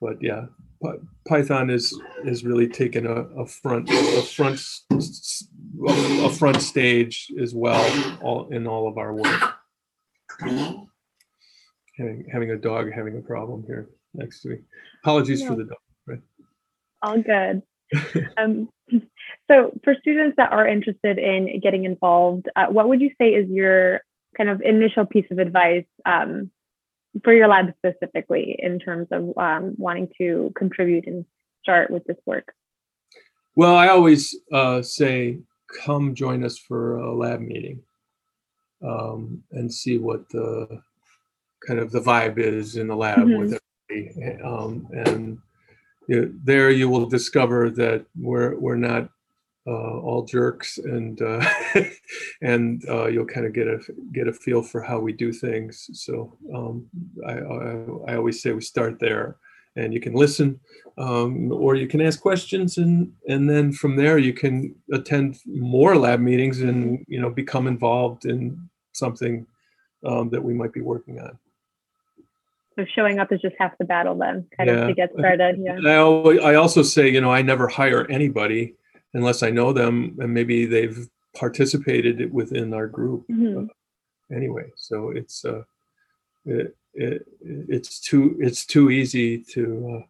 But 0.00 0.16
yeah, 0.20 0.46
Py- 0.82 0.98
Python 1.28 1.70
is 1.70 1.98
is 2.24 2.44
really 2.44 2.66
taken 2.66 3.06
a, 3.06 3.20
a 3.40 3.46
front 3.46 3.88
a 3.88 4.22
front 4.22 4.60
a 6.24 6.30
front 6.30 6.60
stage 6.60 7.30
as 7.40 7.54
well 7.54 8.18
all 8.20 8.48
in 8.50 8.66
all 8.66 8.88
of 8.88 8.98
our 8.98 9.14
work. 9.14 9.54
Having 12.02 12.26
having 12.32 12.50
a 12.50 12.56
dog 12.56 12.92
having 12.92 13.16
a 13.16 13.20
problem 13.20 13.64
here 13.66 13.88
next 14.14 14.40
to 14.42 14.48
me. 14.48 14.56
Apologies 15.02 15.44
for 15.46 15.54
the 15.54 15.64
dog. 15.64 15.78
Right? 16.06 16.20
All 17.02 17.20
good. 17.22 17.62
um, 18.36 18.68
so, 19.50 19.72
for 19.84 19.94
students 20.00 20.36
that 20.36 20.52
are 20.52 20.66
interested 20.66 21.18
in 21.18 21.60
getting 21.60 21.84
involved, 21.84 22.48
uh, 22.56 22.66
what 22.66 22.88
would 22.88 23.00
you 23.00 23.10
say 23.20 23.28
is 23.30 23.48
your 23.48 24.00
kind 24.36 24.48
of 24.48 24.62
initial 24.62 25.06
piece 25.06 25.26
of 25.30 25.38
advice 25.38 25.84
um, 26.06 26.50
for 27.22 27.32
your 27.32 27.48
lab 27.48 27.66
specifically 27.78 28.56
in 28.58 28.78
terms 28.78 29.08
of 29.10 29.36
um, 29.36 29.74
wanting 29.76 30.08
to 30.18 30.52
contribute 30.56 31.06
and 31.06 31.24
start 31.62 31.90
with 31.90 32.04
this 32.04 32.16
work? 32.26 32.52
Well, 33.54 33.76
I 33.76 33.88
always 33.88 34.34
uh, 34.52 34.82
say, 34.82 35.40
come 35.84 36.14
join 36.14 36.42
us 36.44 36.58
for 36.58 36.96
a 36.96 37.14
lab 37.14 37.40
meeting 37.40 37.82
um, 38.82 39.42
and 39.52 39.72
see 39.72 39.98
what 39.98 40.28
the 40.30 40.82
kind 41.66 41.80
of 41.80 41.90
the 41.92 42.00
vibe 42.00 42.38
is 42.38 42.76
in 42.76 42.88
the 42.88 42.96
lab 42.96 43.18
mm-hmm. 43.18 43.38
with 43.38 43.58
everybody. 43.90 44.42
Um, 44.42 44.88
and 44.92 45.38
you, 46.08 46.34
there 46.44 46.70
you 46.70 46.88
will 46.88 47.06
discover 47.06 47.70
that 47.70 48.04
we're, 48.16 48.56
we're 48.58 48.76
not 48.76 49.08
uh, 49.66 50.00
all 50.00 50.24
jerks 50.24 50.78
and 50.78 51.22
uh, 51.22 51.44
and 52.42 52.82
uh, 52.88 53.06
you'll 53.06 53.24
kind 53.24 53.46
of 53.46 53.52
get 53.52 53.68
a 53.68 53.78
get 54.12 54.26
a 54.26 54.32
feel 54.32 54.62
for 54.62 54.82
how 54.82 54.98
we 54.98 55.12
do 55.12 55.32
things. 55.32 55.88
So 55.92 56.36
um, 56.54 56.86
I, 57.26 57.32
I, 57.34 58.12
I 58.12 58.16
always 58.16 58.42
say 58.42 58.52
we 58.52 58.60
start 58.60 58.98
there, 58.98 59.36
and 59.76 59.94
you 59.94 60.00
can 60.00 60.14
listen, 60.14 60.58
um, 60.98 61.52
or 61.52 61.76
you 61.76 61.86
can 61.86 62.00
ask 62.00 62.20
questions, 62.20 62.78
and 62.78 63.12
and 63.28 63.48
then 63.48 63.72
from 63.72 63.94
there 63.96 64.18
you 64.18 64.32
can 64.32 64.74
attend 64.92 65.38
more 65.46 65.96
lab 65.96 66.20
meetings 66.20 66.60
and 66.60 67.04
you 67.06 67.20
know 67.20 67.30
become 67.30 67.68
involved 67.68 68.24
in 68.24 68.68
something 68.92 69.46
um, 70.04 70.28
that 70.30 70.42
we 70.42 70.54
might 70.54 70.72
be 70.72 70.80
working 70.80 71.20
on. 71.20 71.38
So 72.76 72.86
showing 72.94 73.18
up 73.18 73.32
is 73.32 73.40
just 73.40 73.54
half 73.58 73.76
the 73.78 73.84
battle 73.84 74.16
then, 74.16 74.46
kind 74.56 74.68
yeah. 74.68 74.76
of 74.76 74.88
to 74.88 74.94
get 74.94 75.10
started. 75.18 75.56
Yeah. 75.58 75.78
I, 75.84 76.52
I 76.52 76.54
also 76.54 76.82
say, 76.82 77.08
you 77.08 77.20
know, 77.20 77.30
I 77.30 77.42
never 77.42 77.68
hire 77.68 78.06
anybody 78.10 78.74
unless 79.14 79.42
I 79.42 79.50
know 79.50 79.72
them 79.72 80.16
and 80.20 80.32
maybe 80.32 80.64
they've 80.64 81.08
participated 81.34 82.32
within 82.32 82.74
our 82.74 82.86
group 82.86 83.26
mm-hmm. 83.30 83.64
uh, 83.64 84.34
anyway. 84.34 84.70
So 84.76 85.10
it's 85.10 85.44
uh, 85.44 85.62
it, 86.44 86.76
it, 86.94 87.26
it's 87.40 88.00
too 88.00 88.36
it's 88.40 88.66
too 88.66 88.90
easy 88.90 89.38
to 89.52 89.96
uh, 90.02 90.06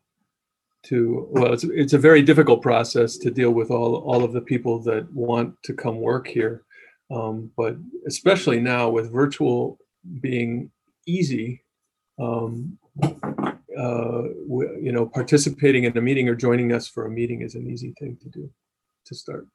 to 0.85 1.29
well 1.31 1.53
it's 1.53 1.65
it's 1.65 1.93
a 1.93 1.99
very 1.99 2.23
difficult 2.23 2.63
process 2.63 3.17
to 3.19 3.31
deal 3.31 3.53
with 3.53 3.71
all 3.71 3.97
all 3.97 4.25
of 4.25 4.33
the 4.33 4.41
people 4.41 4.81
that 4.83 5.13
want 5.13 5.55
to 5.65 5.75
come 5.75 6.01
work 6.01 6.27
here, 6.27 6.63
um, 7.11 7.51
but 7.57 7.77
especially 8.07 8.61
now 8.61 8.89
with 8.89 9.13
virtual 9.13 9.79
being 10.21 10.71
easy. 11.07 11.62
Um, 12.23 12.79
uh, 13.79 14.23
you 14.81 14.93
know, 14.93 15.07
participating 15.07 15.85
in 15.85 15.97
a 15.97 16.01
meeting 16.01 16.29
or 16.29 16.35
joining 16.35 16.73
us 16.73 16.87
for 16.87 17.07
a 17.07 17.11
meeting 17.11 17.43
is 17.43 17.55
an 17.55 17.69
easy 17.71 17.95
thing 17.99 18.19
to 18.23 18.29
do 18.29 18.51
to 19.07 19.15
start. 19.15 19.47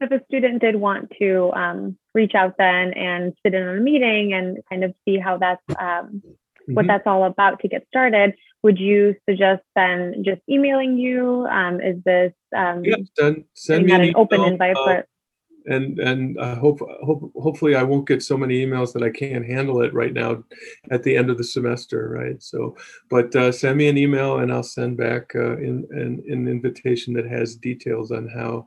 If 0.00 0.12
a 0.12 0.24
student 0.26 0.60
did 0.60 0.76
want 0.76 1.12
to 1.18 1.52
um, 1.54 1.98
reach 2.14 2.34
out 2.34 2.54
then 2.56 2.92
and 2.94 3.34
sit 3.42 3.52
in 3.54 3.66
on 3.66 3.78
a 3.78 3.80
meeting 3.80 4.32
and 4.32 4.58
kind 4.70 4.84
of 4.84 4.94
see 5.04 5.18
how 5.18 5.38
that's 5.38 5.62
um, 5.78 6.22
what 6.68 6.82
mm-hmm. 6.82 6.86
that's 6.86 7.06
all 7.06 7.24
about 7.24 7.60
to 7.60 7.68
get 7.68 7.84
started, 7.88 8.34
would 8.62 8.78
you 8.78 9.16
suggest 9.28 9.62
then 9.74 10.22
just 10.24 10.40
emailing 10.48 10.96
you? 10.98 11.46
Um, 11.50 11.80
is 11.80 12.02
this 12.04 12.32
um, 12.56 12.84
yeah, 12.84 12.96
send, 13.18 13.44
send 13.54 13.86
me 13.86 13.92
an, 13.92 14.02
an 14.02 14.16
open 14.16 14.40
invite? 14.42 14.76
Uh, 14.76 15.02
and 15.66 15.98
and 15.98 16.40
I 16.40 16.54
hope 16.54 16.80
hope 17.02 17.32
hopefully 17.36 17.74
I 17.74 17.82
won't 17.82 18.08
get 18.08 18.22
so 18.22 18.36
many 18.36 18.64
emails 18.64 18.92
that 18.92 19.02
I 19.02 19.10
can't 19.10 19.44
handle 19.44 19.82
it 19.82 19.92
right 19.92 20.12
now 20.12 20.44
at 20.90 21.02
the 21.02 21.16
end 21.16 21.30
of 21.30 21.38
the 21.38 21.44
semester, 21.44 22.08
right? 22.08 22.42
So, 22.42 22.76
but 23.10 23.34
uh, 23.36 23.52
send 23.52 23.76
me 23.78 23.88
an 23.88 23.98
email 23.98 24.38
and 24.38 24.52
I'll 24.52 24.62
send 24.62 24.96
back 24.96 25.32
uh, 25.34 25.58
in, 25.58 25.86
in, 25.92 26.22
an 26.28 26.48
invitation 26.48 27.12
that 27.14 27.26
has 27.26 27.56
details 27.56 28.10
on 28.10 28.28
how 28.28 28.66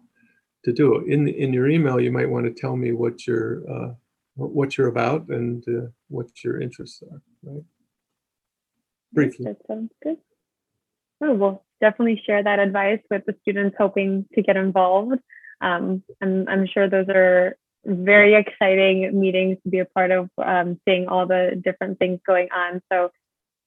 to 0.63 0.73
do 0.73 0.95
it. 0.95 1.07
In 1.07 1.27
in 1.27 1.53
your 1.53 1.67
email, 1.67 1.99
you 1.99 2.11
might 2.11 2.29
want 2.29 2.45
to 2.45 2.61
tell 2.61 2.75
me 2.75 2.91
what 2.91 3.25
you're 3.25 3.63
uh, 3.69 3.93
what 4.35 4.77
you're 4.77 4.87
about 4.87 5.27
and 5.29 5.63
uh, 5.67 5.87
what 6.09 6.27
your 6.43 6.61
interests 6.61 7.03
are, 7.11 7.21
right? 7.43 7.63
Briefly. 9.13 9.45
That 9.45 9.57
sounds 9.67 9.91
good. 10.03 10.17
Oh, 11.23 11.33
we'll 11.33 11.63
definitely 11.81 12.21
share 12.25 12.43
that 12.43 12.59
advice 12.59 13.01
with 13.09 13.25
the 13.25 13.35
students 13.41 13.75
hoping 13.77 14.25
to 14.33 14.41
get 14.41 14.55
involved 14.55 15.19
um, 15.61 16.03
I'm, 16.21 16.47
I'm 16.47 16.67
sure 16.67 16.89
those 16.89 17.07
are 17.09 17.55
very 17.85 18.35
exciting 18.35 19.19
meetings 19.19 19.57
to 19.63 19.69
be 19.69 19.79
a 19.79 19.85
part 19.85 20.11
of, 20.11 20.29
um, 20.37 20.79
seeing 20.87 21.07
all 21.07 21.25
the 21.25 21.59
different 21.63 21.99
things 21.99 22.19
going 22.25 22.49
on. 22.51 22.81
So 22.91 23.11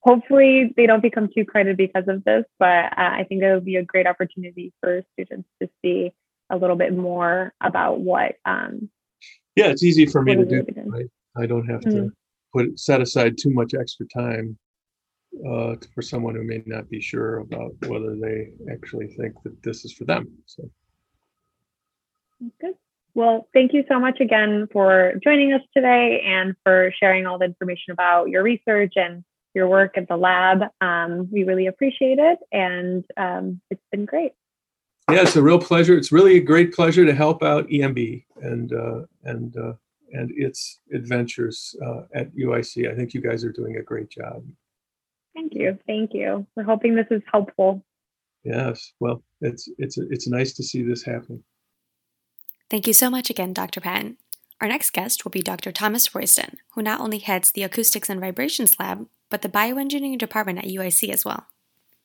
hopefully 0.01 0.73
they 0.77 0.87
don't 0.87 1.03
become 1.03 1.29
too 1.35 1.45
crowded 1.45 1.77
because 1.77 2.05
of 2.09 2.23
this, 2.25 2.45
but 2.59 2.85
uh, 2.85 2.93
I 2.97 3.25
think 3.29 3.43
it 3.43 3.53
would 3.53 3.65
be 3.65 3.77
a 3.77 3.85
great 3.85 4.07
opportunity 4.07 4.73
for 4.81 5.03
students 5.15 5.49
to 5.61 5.69
see 5.83 6.13
a 6.51 6.57
little 6.57 6.77
bit 6.77 6.97
more 6.97 7.53
about 7.61 8.01
what. 8.01 8.37
Um, 8.45 8.91
yeah, 9.57 9.67
it's 9.67 9.83
easy 9.83 10.07
for 10.07 10.23
me 10.23 10.37
to 10.37 10.45
do. 10.45 10.65
Right? 10.87 11.07
I 11.37 11.47
don't 11.47 11.67
have 11.67 11.81
mm-hmm. 11.81 12.09
to 12.09 12.13
put 12.53 12.79
set 12.79 13.01
aside 13.01 13.37
too 13.39 13.51
much 13.51 13.75
extra 13.75 14.07
time 14.07 14.59
uh, 15.49 15.75
for 15.95 16.03
someone 16.03 16.35
who 16.35 16.45
may 16.45 16.63
not 16.67 16.89
be 16.89 17.01
sure 17.01 17.39
about 17.39 17.73
whether 17.87 18.15
they 18.15 18.51
actually 18.71 19.09
think 19.09 19.35
that 19.43 19.61
this 19.63 19.85
is 19.85 19.93
for 19.93 20.05
them. 20.05 20.29
So. 20.47 20.71
Good. 22.61 22.75
Well, 23.15 23.49
thank 23.55 23.73
you 23.73 23.85
so 23.89 24.01
much 24.01 24.21
again 24.21 24.67
for 24.73 25.15
joining 25.23 25.53
us 25.53 25.61
today 25.73 26.21
and 26.27 26.55
for 26.65 26.93
sharing 26.99 27.27
all 27.27 27.39
the 27.39 27.45
information 27.45 27.93
about 27.93 28.29
your 28.29 28.43
research 28.43 28.95
and 28.97 29.23
your 29.55 29.69
work 29.69 29.97
at 29.97 30.09
the 30.09 30.17
lab. 30.17 30.63
Um, 30.81 31.29
we 31.31 31.45
really 31.45 31.69
appreciate 31.69 32.19
it, 32.19 32.39
and 32.51 33.05
um, 33.17 33.61
it's 33.71 33.85
been 33.93 34.05
great. 34.05 34.33
Yeah, 35.11 35.23
it's 35.23 35.37
a 35.37 35.43
real 35.43 35.61
pleasure. 35.61 35.97
It's 35.97 36.11
really 36.11 36.39
a 36.39 36.41
great 36.41 36.75
pleasure 36.75 37.05
to 37.05 37.15
help 37.15 37.43
out 37.43 37.69
EMB 37.69 38.25
and 38.43 38.73
uh, 38.73 39.03
and 39.23 39.57
uh, 39.57 39.75
and 40.13 40.33
its 40.35 40.81
adventures 40.93 41.77
uh, 41.85 42.03
at 42.15 42.35
UIC. 42.35 42.91
I 42.91 42.97
think 42.97 43.15
you 43.15 43.21
guys 43.21 43.45
are 43.45 43.53
doing 43.53 43.77
a 43.77 43.83
great 43.83 44.11
job. 44.11 44.45
Thank 45.35 45.55
you, 45.55 45.79
thank 45.87 46.15
you. 46.15 46.47
We're 46.57 46.65
hoping 46.65 46.97
this 46.97 47.07
is 47.11 47.23
helpful. 47.31 47.85
Yes, 48.43 48.93
well, 48.99 49.23
it's 49.41 49.69
it's 49.79 49.99
it's 49.99 50.27
nice 50.27 50.53
to 50.55 50.65
see 50.65 50.83
this 50.83 51.05
happen. 51.05 51.45
Thank 52.75 52.89
you 52.89 52.93
so 52.93 53.09
much 53.09 53.31
again, 53.31 53.53
Dr. 53.53 53.81
Patton. 53.81 54.17
Our 54.61 54.67
next 54.67 54.93
guest 54.93 55.25
will 55.25 55.31
be 55.31 55.43
Dr. 55.43 55.71
Thomas 55.71 56.13
Royston, 56.13 56.57
who 56.73 56.83
not 56.83 56.99
only 56.99 57.21
heads 57.21 57.53
the 57.53 57.63
Acoustics 57.63 58.11
and 58.11 58.19
Vibrations 58.19 58.81
Lab, 58.81 59.07
but 59.31 59.43
the 59.43 59.49
Bioengineering 59.49 60.19
Department 60.19 60.59
at 60.59 60.65
UIC 60.65 61.11
as 61.11 61.25
well. 61.25 61.47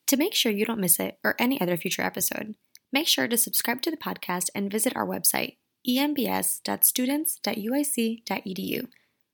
To 0.06 0.16
make 0.16 0.32
sure 0.32 0.52
you 0.52 0.64
don't 0.64 0.78
miss 0.78 1.00
it 1.00 1.18
or 1.24 1.34
any 1.40 1.60
other 1.60 1.76
future 1.76 2.02
episode, 2.02 2.54
make 2.92 3.08
sure 3.08 3.26
to 3.26 3.36
subscribe 3.36 3.82
to 3.82 3.90
the 3.90 3.96
podcast 3.96 4.44
and 4.54 4.70
visit 4.70 4.94
our 4.94 5.04
website, 5.04 5.56
embs.students.uic.edu, 5.88 8.88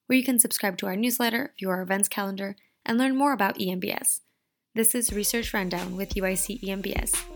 where 0.06 0.18
you 0.18 0.24
can 0.24 0.38
subscribe 0.38 0.78
to 0.78 0.86
our 0.86 0.96
newsletter, 0.96 1.52
view 1.58 1.68
our 1.68 1.82
events 1.82 2.08
calendar, 2.08 2.56
and 2.86 2.96
learn 2.96 3.14
more 3.14 3.34
about 3.34 3.58
EMBS. 3.58 4.20
This 4.74 4.94
is 4.94 5.12
Research 5.12 5.52
Rundown 5.52 5.96
with 5.96 6.14
UIC 6.14 6.62
EMBS. 6.62 7.35